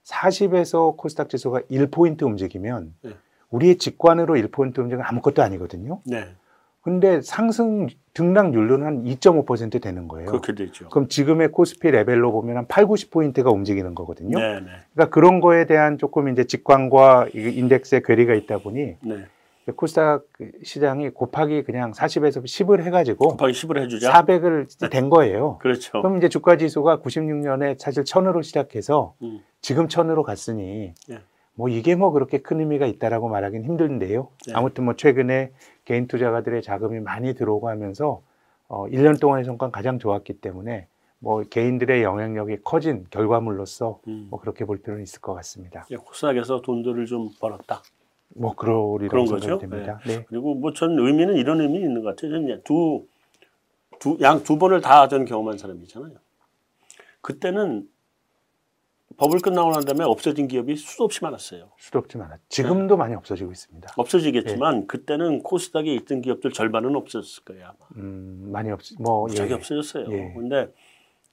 40에서 0.04 0.96
코스닥 0.96 1.30
지수가 1.30 1.62
1포인트 1.72 2.22
움직이면 2.22 2.94
네. 3.02 3.18
우리의 3.50 3.80
직관으로 3.80 4.36
1포인트 4.36 4.78
움직이면 4.78 5.02
아무것도 5.04 5.42
아니거든요. 5.42 6.00
네, 6.06 6.28
근데 6.88 7.20
상승 7.20 7.88
등락률로는 8.14 8.86
한 8.86 9.04
2.5% 9.04 9.82
되는 9.82 10.08
거예요. 10.08 10.28
그렇게 10.28 10.56
되죠. 10.56 10.88
그럼 10.88 11.10
지금의 11.10 11.52
코스피 11.52 11.92
레벨로 11.92 12.32
보면 12.32 12.56
한 12.56 12.66
8, 12.66 12.86
90포인트가 12.86 13.52
움직이는 13.52 13.94
거거든요. 13.94 14.40
네, 14.40 14.62
네, 14.62 14.68
그러니까 14.94 15.10
그런 15.10 15.42
거에 15.42 15.66
대한 15.66 15.98
조금 15.98 16.30
이제 16.30 16.46
직관과 16.46 17.28
이 17.36 17.40
인덱스의 17.40 18.04
괴리가 18.04 18.36
있다 18.36 18.60
보니 18.60 18.96
네. 19.02 19.26
코스닥 19.76 20.28
시장이 20.64 21.10
곱하기 21.10 21.64
그냥 21.64 21.92
40에서 21.92 22.42
10을 22.46 22.82
해가지고 22.84 23.32
곱하기 23.32 23.52
10을 23.52 23.82
해주자. 23.82 24.14
400을 24.14 24.90
된 24.90 25.10
거예요. 25.10 25.58
그렇죠. 25.58 26.02
그럼 26.02 26.16
이제 26.16 26.30
주가 26.30 26.56
지수가 26.56 27.00
96년에 27.00 27.78
사실 27.78 28.04
1000으로 28.04 28.42
시작해서 28.44 29.14
음, 29.24 29.42
지금 29.60 29.90
1000으로 29.90 30.24
갔으니 30.24 30.94
네. 31.10 31.20
뭐 31.58 31.70
이게 31.70 31.96
뭐 31.96 32.12
그렇게 32.12 32.38
큰 32.38 32.60
의미가 32.60 32.86
있다라고 32.86 33.30
말하기는 33.30 33.66
힘든데요. 33.66 34.30
네. 34.46 34.54
아무튼 34.56 34.86
뭐 34.86 34.96
최근에 34.96 35.52
개인 35.86 36.08
투자가들의 36.08 36.62
자금이 36.62 37.00
많이 37.00 37.34
들어오고 37.34 37.68
하면서 37.68 38.22
어 38.68 38.86
1년 38.86 39.20
동안의 39.20 39.44
성과는 39.44 39.72
가장 39.72 39.98
좋았기 39.98 40.34
때문에 40.40 40.88
뭐 41.20 41.42
개인들의 41.42 42.04
영향력이 42.04 42.58
커진 42.64 43.08
결과물로서 43.10 44.02
음. 44.08 44.28
뭐 44.30 44.40
그렇게 44.40 44.66
볼 44.66 44.78
필요는 44.78 45.02
있을 45.02 45.20
것 45.20 45.34
같습니다. 45.34 45.88
예, 45.90 45.96
코스닥에서 45.96 46.62
돈들을 46.62 47.08
좀 47.08 47.32
벌었다. 47.40 47.82
뭐 48.36 48.54
그러리라고 48.56 49.10
그런 49.10 49.26
거죠? 49.26 49.58
생각됩니다. 49.60 50.00
네. 50.06 50.26
그리고 50.28 50.54
뭐 50.54 50.74
전 50.74 50.92
의미는 51.00 51.38
이런 51.38 51.60
의미 51.60 51.80
있는 51.80 52.04
것 52.04 52.10
같아요. 52.16 52.32
저는 52.34 52.62
두, 52.64 53.08
두, 54.00 54.18
양 54.22 54.44
두 54.44 54.60
번을 54.60 54.82
다 54.82 55.08
전 55.08 55.26
경험한 55.26 55.58
사람이잖아요. 55.58 56.14
그때는 57.22 57.88
버블 59.18 59.40
끝나고 59.40 59.72
난 59.72 59.84
다음에 59.84 60.04
없어진 60.04 60.48
기업이 60.48 60.76
수도 60.76 61.04
없이 61.04 61.24
많았어요. 61.24 61.72
수도 61.78 62.00
없지 62.00 62.18
않아. 62.18 62.38
지금도 62.50 62.98
많이 62.98 63.16
없어지고 63.16 63.52
있습니다. 63.52 63.94
없어지겠지만 63.98 64.86
그때는 64.88 65.42
코스닥에 65.42 65.94
있던 65.96 66.22
기업들 66.22 66.52
절반은 66.52 66.96
없었을 66.96 67.44
거예요 67.44 67.66
아마. 67.66 67.78
음, 67.98 68.50
많이 68.52 68.72
없, 68.72 68.80
뭐 69.00 69.26
갑자기 69.26 69.52
예. 69.52 69.56
없어졌어요. 69.56 70.06
예. 70.12 70.34
근데 70.36 70.72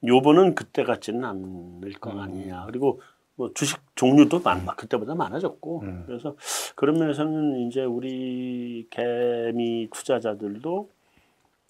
요번은 0.06 0.54
그때 0.54 0.82
같지는 0.82 1.24
않을 1.24 1.92
거 2.00 2.12
음. 2.12 2.20
아니냐. 2.20 2.64
그리고 2.66 3.00
뭐 3.36 3.52
주식 3.52 3.78
종류도 3.96 4.40
많, 4.40 4.64
그때보다 4.64 5.14
많아졌고 5.14 5.80
음. 5.80 6.04
그래서 6.06 6.36
그런 6.76 6.98
면에서는 6.98 7.66
이제 7.66 7.82
우리 7.84 8.86
개미 8.88 9.88
투자자들도 9.92 10.90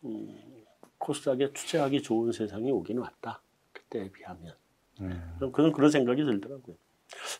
음, 0.04 0.36
코스닥에 0.98 1.52
투자하기 1.52 2.02
좋은 2.02 2.30
세상이 2.30 2.70
오긴 2.70 2.98
왔다. 2.98 3.40
그때에 3.72 4.10
비하면. 4.10 4.54
음. 5.00 5.22
그런 5.38 5.52
그런 5.52 5.72
그런 5.72 5.90
생각이 5.90 6.24
들더라고요. 6.24 6.76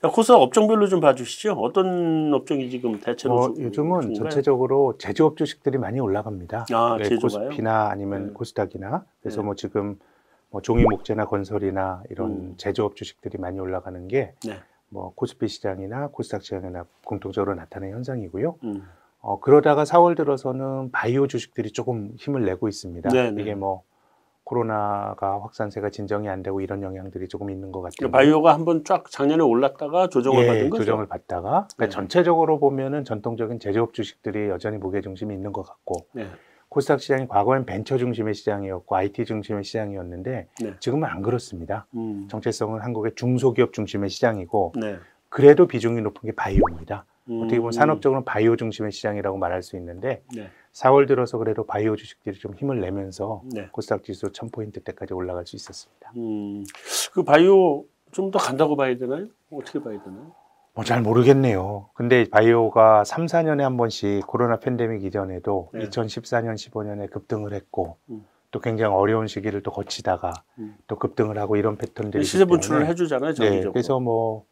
자, 0.00 0.08
코스닥 0.08 0.40
업종별로 0.40 0.86
좀 0.86 1.00
봐주시죠. 1.00 1.52
어떤 1.54 2.32
업종이 2.34 2.70
지금 2.70 3.00
대체로 3.00 3.34
뭐 3.34 3.54
주- 3.54 3.62
요즘은 3.62 4.00
주인가요? 4.02 4.14
전체적으로 4.30 4.96
제조업 4.98 5.36
주식들이 5.36 5.78
많이 5.78 6.00
올라갑니다. 6.00 6.66
아, 6.72 6.96
네? 7.00 7.16
코스피나 7.16 7.88
아니면 7.88 8.28
네. 8.28 8.32
코스닥이나 8.34 9.04
그래서 9.20 9.40
네. 9.40 9.46
뭐 9.46 9.54
지금 9.54 9.98
뭐 10.50 10.60
종이 10.60 10.84
목재나 10.84 11.26
건설이나 11.26 12.02
이런 12.10 12.30
음. 12.30 12.54
제조업 12.56 12.94
주식들이 12.94 13.38
많이 13.38 13.58
올라가는 13.58 14.06
게 14.06 14.34
네. 14.46 14.58
뭐 14.90 15.12
코스피 15.14 15.48
시장이나 15.48 16.08
코스닥 16.08 16.42
시장이나 16.42 16.84
공통적으로 17.04 17.54
나타나는 17.54 17.94
현상이고요. 17.96 18.56
음. 18.64 18.82
어, 19.20 19.40
그러다가 19.40 19.84
4월 19.84 20.16
들어서는 20.16 20.90
바이오 20.92 21.26
주식들이 21.26 21.72
조금 21.72 22.12
힘을 22.18 22.44
내고 22.44 22.68
있습니다. 22.68 23.08
네, 23.08 23.30
네. 23.30 23.42
이게 23.42 23.54
뭐 23.54 23.82
코로나가 24.44 25.40
확산세가 25.42 25.90
진정이 25.90 26.28
안 26.28 26.42
되고 26.42 26.60
이런 26.60 26.82
영향들이 26.82 27.28
조금 27.28 27.50
있는 27.50 27.72
것 27.72 27.80
같아요. 27.80 27.94
그러니까 27.98 28.18
바이오가 28.18 28.52
한번 28.52 28.84
쫙 28.84 29.10
작년에 29.10 29.42
올랐다가 29.42 30.08
조정을 30.08 30.44
예, 30.44 30.46
받은 30.46 30.70
거죠. 30.70 30.84
조정을 30.84 31.06
받다가 31.06 31.68
그러니까 31.76 31.76
네. 31.78 31.88
전체적으로 31.88 32.58
보면은 32.58 33.04
전통적인 33.04 33.58
제조업 33.58 33.94
주식들이 33.94 34.50
여전히 34.50 34.76
무게 34.76 35.00
중심이 35.00 35.34
있는 35.34 35.52
것 35.52 35.62
같고 35.62 36.06
네. 36.12 36.26
코스닥 36.68 37.00
시장이 37.00 37.28
과거엔 37.28 37.66
벤처 37.66 37.96
중심의 37.96 38.34
시장이었고 38.34 38.96
IT 38.96 39.24
중심의 39.24 39.64
시장이었는데 39.64 40.48
네. 40.60 40.74
지금은 40.80 41.08
안 41.08 41.22
그렇습니다. 41.22 41.86
음. 41.94 42.26
정체성은 42.28 42.80
한국의 42.80 43.12
중소기업 43.14 43.72
중심의 43.72 44.10
시장이고 44.10 44.74
네. 44.80 44.98
그래도 45.30 45.66
비중이 45.66 46.00
높은 46.02 46.28
게 46.28 46.34
바이오입니다. 46.34 47.06
음. 47.30 47.40
어떻게 47.42 47.58
보면 47.58 47.72
산업적으로는 47.72 48.24
바이오 48.24 48.56
중심의 48.56 48.92
시장이라고 48.92 49.36
말할 49.38 49.62
수 49.62 49.76
있는데 49.76 50.22
네. 50.34 50.48
4월 50.72 51.06
들어서 51.06 51.38
그래도 51.38 51.64
바이오 51.64 51.96
주식들이 51.96 52.36
좀 52.38 52.54
힘을 52.54 52.80
내면서 52.80 53.42
네. 53.52 53.68
코스닥 53.72 54.04
지수 54.04 54.30
1000포인트 54.32 54.82
때까지 54.84 55.14
올라갈 55.14 55.46
수 55.46 55.56
있었습니다. 55.56 56.12
음. 56.16 56.64
그 57.12 57.22
바이오 57.22 57.84
좀 58.12 58.30
더 58.30 58.38
간다고 58.38 58.76
봐야 58.76 58.96
되나요? 58.96 59.26
어떻게 59.50 59.82
봐야 59.82 60.00
되나요? 60.02 60.32
뭐 60.74 60.84
잘 60.84 61.02
모르겠네요. 61.02 61.88
근데 61.94 62.24
바이오가 62.30 63.04
3, 63.04 63.26
4년에 63.26 63.60
한 63.62 63.76
번씩 63.76 64.26
코로나 64.26 64.58
팬데믹 64.58 65.04
이전에도 65.04 65.70
네. 65.72 65.88
2014년, 65.88 66.54
15년에 66.54 67.10
급등을 67.10 67.52
했고 67.54 67.96
음. 68.10 68.24
또 68.50 68.60
굉장히 68.60 68.92
어려운 68.94 69.26
시기를 69.26 69.62
또 69.62 69.70
거치다가 69.72 70.32
음. 70.58 70.76
또 70.86 70.96
급등을 70.96 71.38
하고 71.38 71.56
이런 71.56 71.76
패턴들이 71.76 72.22
시세 72.24 72.44
분출을 72.44 72.86
해주잖아요. 72.86 73.30
네, 73.30 73.34
정기적으로. 73.34 73.72
그래서 73.72 73.98
뭐 74.00 74.44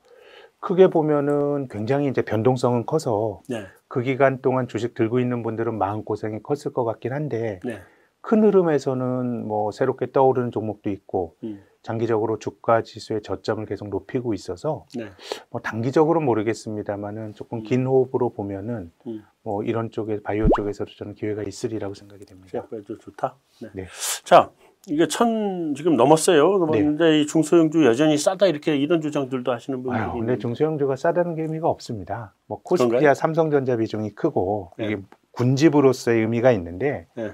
크게 0.62 0.88
보면은 0.88 1.66
굉장히 1.68 2.08
이제 2.08 2.22
변동성은 2.22 2.86
커서 2.86 3.42
네. 3.48 3.66
그 3.88 4.00
기간 4.00 4.40
동안 4.40 4.68
주식 4.68 4.94
들고 4.94 5.18
있는 5.18 5.42
분들은 5.42 5.76
마음 5.76 6.04
고생이 6.04 6.40
컸을 6.42 6.72
것 6.72 6.84
같긴 6.84 7.12
한데 7.12 7.58
네. 7.64 7.80
큰 8.20 8.44
흐름에서는 8.44 9.44
뭐 9.46 9.72
새롭게 9.72 10.12
떠오르는 10.12 10.52
종목도 10.52 10.88
있고 10.90 11.34
음. 11.42 11.64
장기적으로 11.82 12.38
주가 12.38 12.82
지수의 12.82 13.22
저점을 13.22 13.66
계속 13.66 13.88
높이고 13.88 14.34
있어서 14.34 14.86
네. 14.96 15.10
뭐 15.50 15.60
단기적으로 15.60 16.20
모르겠습니다만은 16.20 17.34
조금 17.34 17.64
긴 17.64 17.84
호흡으로 17.84 18.30
보면은 18.30 18.92
음. 19.08 19.24
뭐 19.42 19.64
이런 19.64 19.90
쪽에 19.90 20.22
바이오 20.22 20.46
쪽에서도 20.54 20.92
저는 20.96 21.14
기회가 21.16 21.42
있으리라고 21.42 21.94
생각이 21.94 22.24
됩니다. 22.24 22.68
좋다. 23.00 23.36
네. 23.62 23.70
네. 23.74 23.86
자, 24.22 24.52
이게 24.88 25.06
천 25.06 25.74
지금 25.76 25.96
넘었어요. 25.96 26.58
넘었는데 26.58 27.20
이 27.20 27.26
중소형주 27.26 27.84
여전히 27.86 28.18
싸다 28.18 28.46
이렇게 28.46 28.76
이런 28.76 29.00
주장들도 29.00 29.52
하시는 29.52 29.82
분들이 29.82 30.02
아유, 30.02 30.12
근데. 30.12 30.38
중소형주가 30.38 30.96
싸다는 30.96 31.36
게 31.36 31.42
의미가 31.42 31.68
없습니다. 31.68 32.34
뭐 32.46 32.60
그런가요? 32.62 32.88
코스피와 32.88 33.14
삼성전자 33.14 33.76
비중이 33.76 34.10
크고 34.10 34.72
네. 34.78 34.86
이게 34.86 35.02
군집으로서의 35.32 36.20
의미가 36.20 36.50
있는데 36.52 37.06
네. 37.14 37.30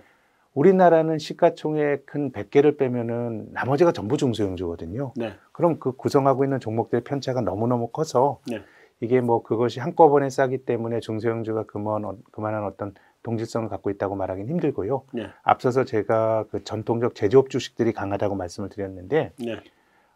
우리나라는 0.53 1.19
시가총액 1.19 2.05
큰 2.05 2.33
100개를 2.33 2.77
빼면은 2.77 3.49
나머지가 3.53 3.93
전부 3.93 4.17
중소형주거든요. 4.17 5.13
네. 5.17 5.33
그럼 5.53 5.79
그 5.79 5.93
구성하고 5.93 6.45
있는 6.45 6.61
종목들의 6.61 7.05
편차가 7.05 7.41
너무너무 7.41 7.89
커서 7.89 8.41
네. 8.47 8.61
이게 9.01 9.21
뭐 9.21 9.43
그것이 9.43 9.81
한꺼번에 9.81 10.29
싸기 10.29 10.65
때문에 10.65 11.01
중소형주가 11.01 11.65
그만, 11.65 12.03
그만한 12.33 12.65
어떤 12.65 12.93
동질성을 13.23 13.69
갖고 13.69 13.91
있다고 13.91 14.15
말하기는 14.17 14.49
힘들고요. 14.51 15.05
네. 15.13 15.27
앞서서 15.43 15.85
제가 15.85 16.45
그 16.51 16.65
전통적 16.65 17.15
제조업 17.15 17.51
주식들이 17.51 17.93
강하다고 17.93 18.35
말씀을 18.37 18.69
드렸는데 18.69 19.33
네. 19.39 19.63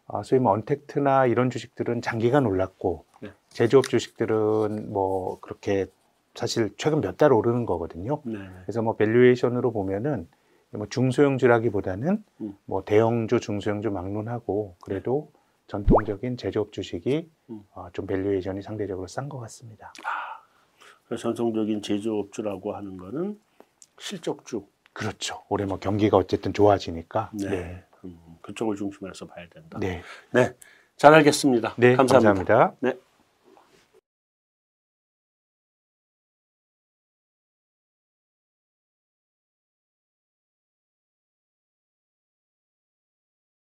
어, 0.07 0.23
소위 0.23 0.39
뭐 0.39 0.51
untact나 0.53 1.25
이런 1.27 1.49
주식들은 1.49 2.01
장기간 2.01 2.45
올랐고 2.45 3.05
네. 3.21 3.31
제조업 3.49 3.85
주식들은 3.89 4.91
뭐 4.91 5.39
그렇게 5.41 5.87
사실 6.35 6.71
최근 6.77 7.01
몇 7.01 7.17
달 7.17 7.31
오르는 7.31 7.65
거거든요. 7.65 8.21
네. 8.25 8.37
그래서 8.63 8.81
뭐 8.81 8.95
valuation으로 8.95 9.71
보면은 9.71 10.27
뭐 10.71 10.87
중소형주라기보다는 10.89 12.23
음. 12.41 12.57
뭐 12.65 12.83
대형주, 12.83 13.39
중소형주 13.39 13.91
막론하고 13.91 14.75
그래도 14.81 15.31
전통적인 15.67 16.37
제조업 16.37 16.71
주식이 16.71 17.29
음. 17.51 17.63
어, 17.73 17.87
좀 17.93 18.07
valuation이 18.07 18.63
상대적으로 18.63 19.07
싼 19.07 19.29
것 19.29 19.39
같습니다. 19.39 19.93
그래서 19.95 20.09
전통적인 21.17 21.81
제조업주라고 21.81 22.75
하는 22.75 22.97
거는 22.97 23.39
실적주. 23.99 24.65
그렇죠. 24.93 25.41
올해 25.49 25.65
뭐 25.65 25.79
경기가 25.79 26.17
어쨌든 26.17 26.53
좋아지니까. 26.53 27.31
네. 27.33 27.49
네. 27.49 27.83
음, 28.05 28.17
그쪽을 28.41 28.75
중심으로 28.75 29.11
해서 29.11 29.25
봐야 29.25 29.47
된다. 29.49 29.79
네. 29.79 30.01
네. 30.31 30.53
잘 30.97 31.13
알겠습니다. 31.13 31.73
네, 31.77 31.95
감사합니다. 31.95 32.43
감사합니다. 32.43 32.75
네. 32.79 32.93